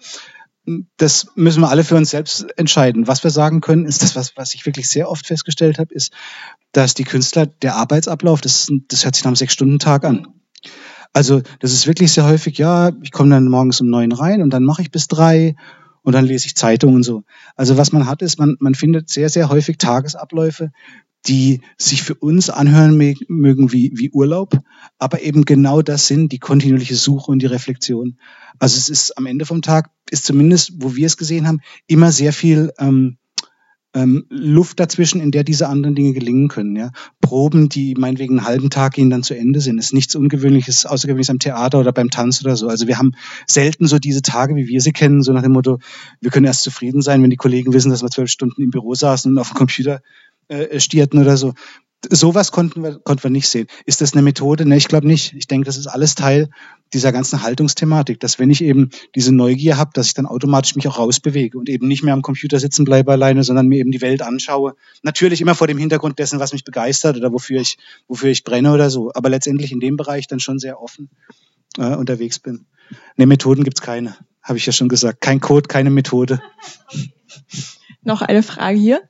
[0.97, 3.07] Das müssen wir alle für uns selbst entscheiden.
[3.07, 6.13] Was wir sagen können, ist das, was, was ich wirklich sehr oft festgestellt habe, ist,
[6.71, 10.27] dass die Künstler, der Arbeitsablauf, das, das hört sich nach einem Sechs-Stunden-Tag an.
[11.13, 14.51] Also das ist wirklich sehr häufig, ja, ich komme dann morgens um neun rein und
[14.51, 15.55] dann mache ich bis drei
[16.03, 17.23] und dann lese ich Zeitungen und so.
[17.55, 20.71] Also was man hat, ist, man, man findet sehr, sehr häufig Tagesabläufe,
[21.29, 24.59] die sich für uns anhören mögen wie, wie Urlaub,
[24.97, 28.17] aber eben genau das sind, die kontinuierliche Suche und die Reflexion.
[28.57, 32.11] Also es ist am Ende vom Tag, ist zumindest, wo wir es gesehen haben, immer
[32.11, 33.17] sehr viel ähm,
[33.93, 36.75] ähm, Luft dazwischen, in der diese anderen Dinge gelingen können.
[36.75, 36.91] Ja?
[37.21, 41.29] Proben, die meinetwegen einen halben Tag gehen dann zu Ende sind, ist nichts Ungewöhnliches, Außergewöhnliches
[41.29, 42.67] am Theater oder beim Tanz oder so.
[42.67, 43.11] Also wir haben
[43.45, 45.77] selten so diese Tage, wie wir sie kennen, so nach dem Motto,
[46.21, 48.95] wir können erst zufrieden sein, wenn die Kollegen wissen, dass wir zwölf Stunden im Büro
[48.95, 50.01] saßen und auf dem Computer
[50.49, 51.53] äh, stierten oder so.
[52.09, 53.67] Sowas konnten wir, konnten wir nicht sehen.
[53.85, 54.65] Ist das eine Methode?
[54.65, 55.33] Ne, ich glaube nicht.
[55.33, 56.49] Ich denke, das ist alles Teil
[56.93, 60.87] dieser ganzen Haltungsthematik, dass wenn ich eben diese Neugier habe, dass ich dann automatisch mich
[60.87, 64.01] auch rausbewege und eben nicht mehr am Computer sitzen bleibe alleine, sondern mir eben die
[64.01, 64.75] Welt anschaue.
[65.03, 67.77] Natürlich immer vor dem Hintergrund dessen, was mich begeistert oder wofür ich,
[68.07, 69.11] wofür ich brenne oder so.
[69.13, 71.09] Aber letztendlich in dem Bereich dann schon sehr offen
[71.77, 72.65] äh, unterwegs bin.
[73.17, 74.15] Ne, Methoden gibt's keine.
[74.41, 75.21] Habe ich ja schon gesagt.
[75.21, 76.41] Kein Code, keine Methode.
[78.03, 79.01] Noch eine Frage hier.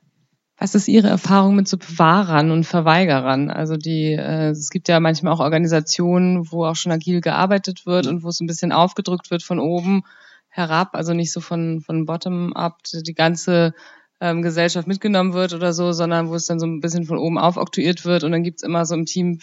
[0.60, 3.50] Was ist Ihre Erfahrung mit so Bewahrern und Verweigerern?
[3.50, 8.06] Also die, äh, es gibt ja manchmal auch Organisationen, wo auch schon agil gearbeitet wird
[8.06, 10.02] und wo es ein bisschen aufgedrückt wird von oben
[10.50, 13.72] herab, also nicht so von, von bottom up, die ganze
[14.20, 17.38] ähm, Gesellschaft mitgenommen wird oder so, sondern wo es dann so ein bisschen von oben
[17.38, 19.38] auf oktroyiert wird und dann gibt's immer so im Team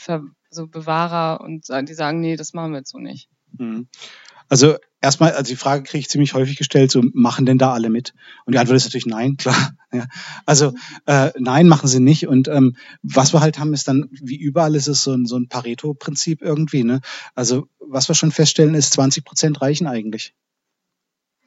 [0.51, 3.27] so Bewahrer und die sagen, nee, das machen wir jetzt so nicht.
[3.57, 3.87] Mhm.
[4.49, 7.89] Also erstmal, also die Frage kriege ich ziemlich häufig gestellt, so machen denn da alle
[7.89, 8.13] mit?
[8.45, 9.73] Und die Antwort ist natürlich nein, klar.
[9.91, 10.05] Ja.
[10.45, 10.73] Also
[11.05, 12.27] äh, nein, machen sie nicht.
[12.27, 15.37] Und ähm, was wir halt haben, ist dann, wie überall ist es so ein, so
[15.37, 16.83] ein Pareto-Prinzip irgendwie.
[16.83, 17.01] Ne?
[17.35, 20.33] Also was wir schon feststellen, ist, 20 Prozent reichen eigentlich.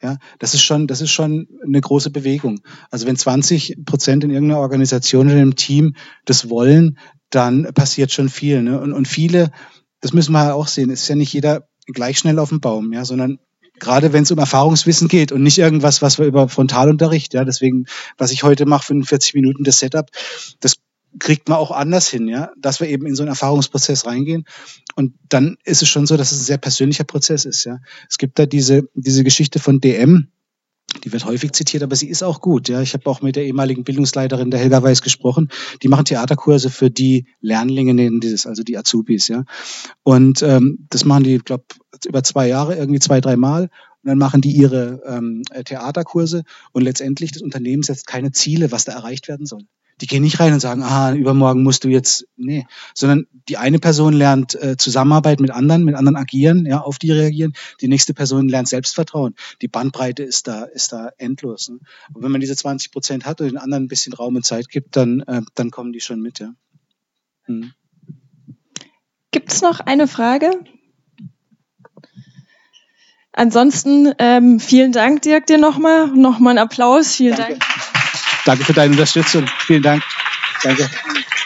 [0.02, 2.60] Ja, das ist schon, das ist schon eine große Bewegung.
[2.90, 5.94] Also wenn 20 Prozent in irgendeiner Organisation oder einem Team
[6.24, 6.96] das wollen,
[7.28, 8.62] dann passiert schon viel.
[8.62, 8.80] Ne?
[8.80, 9.50] Und, und viele,
[10.00, 13.04] das müssen wir auch sehen, ist ja nicht jeder gleich schnell auf dem Baum, ja,
[13.04, 13.38] sondern
[13.78, 17.86] gerade wenn es um Erfahrungswissen geht und nicht irgendwas, was wir über Frontalunterricht, ja, deswegen,
[18.18, 20.10] was ich heute mache, 45 Minuten das Setup,
[20.60, 20.76] das
[21.18, 24.44] kriegt man auch anders hin, ja, dass wir eben in so einen Erfahrungsprozess reingehen.
[24.94, 27.78] Und dann ist es schon so, dass es ein sehr persönlicher Prozess ist, ja.
[28.08, 30.28] Es gibt da diese, diese Geschichte von DM,
[31.04, 32.68] die wird häufig zitiert, aber sie ist auch gut.
[32.68, 35.48] Ja, ich habe auch mit der ehemaligen Bildungsleiterin der Helga Weiß gesprochen.
[35.82, 39.28] Die machen Theaterkurse für die Lernlinge, nennen dieses, also die Azubis.
[39.28, 39.44] Ja,
[40.02, 41.64] und ähm, das machen die, glaube
[42.06, 43.70] über zwei Jahre irgendwie zwei, drei Mal.
[44.02, 48.86] Und dann machen die ihre ähm, Theaterkurse und letztendlich das Unternehmen setzt keine Ziele, was
[48.86, 49.66] da erreicht werden soll.
[50.00, 53.78] Die gehen nicht rein und sagen, aha, übermorgen musst du jetzt, nee, sondern die eine
[53.78, 57.52] Person lernt äh, Zusammenarbeit mit anderen, mit anderen agieren, ja, auf die reagieren.
[57.80, 59.34] Die nächste Person lernt Selbstvertrauen.
[59.62, 61.68] Die Bandbreite ist da, ist da endlos.
[61.68, 61.78] Ne?
[62.14, 64.68] Und wenn man diese 20 Prozent hat und den anderen ein bisschen Raum und Zeit
[64.68, 66.54] gibt, dann, äh, dann kommen die schon mit, ja.
[67.44, 67.72] Hm.
[69.30, 70.50] Gibt es noch eine Frage?
[73.32, 76.08] Ansonsten ähm, vielen Dank, Dirk, dir nochmal.
[76.08, 77.14] Nochmal ein Applaus.
[77.14, 77.58] Vielen Danke.
[77.58, 77.89] Dank.
[78.44, 79.46] Danke für deine Unterstützung.
[79.66, 80.02] Vielen Dank.
[80.62, 80.88] Danke.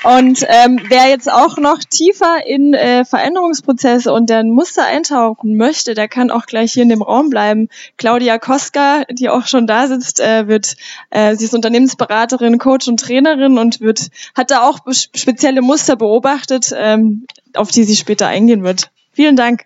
[0.05, 5.95] Und ähm, wer jetzt auch noch tiefer in äh, Veränderungsprozesse und deren Muster eintauchen möchte,
[5.95, 7.69] der kann auch gleich hier in dem Raum bleiben.
[7.97, 10.77] Claudia Koska, die auch schon da sitzt, äh, wird,
[11.09, 16.71] äh, sie ist Unternehmensberaterin, Coach und Trainerin und wird, hat da auch spezielle Muster beobachtet,
[16.77, 18.91] ähm, auf die sie später eingehen wird.
[19.13, 19.65] Vielen Dank.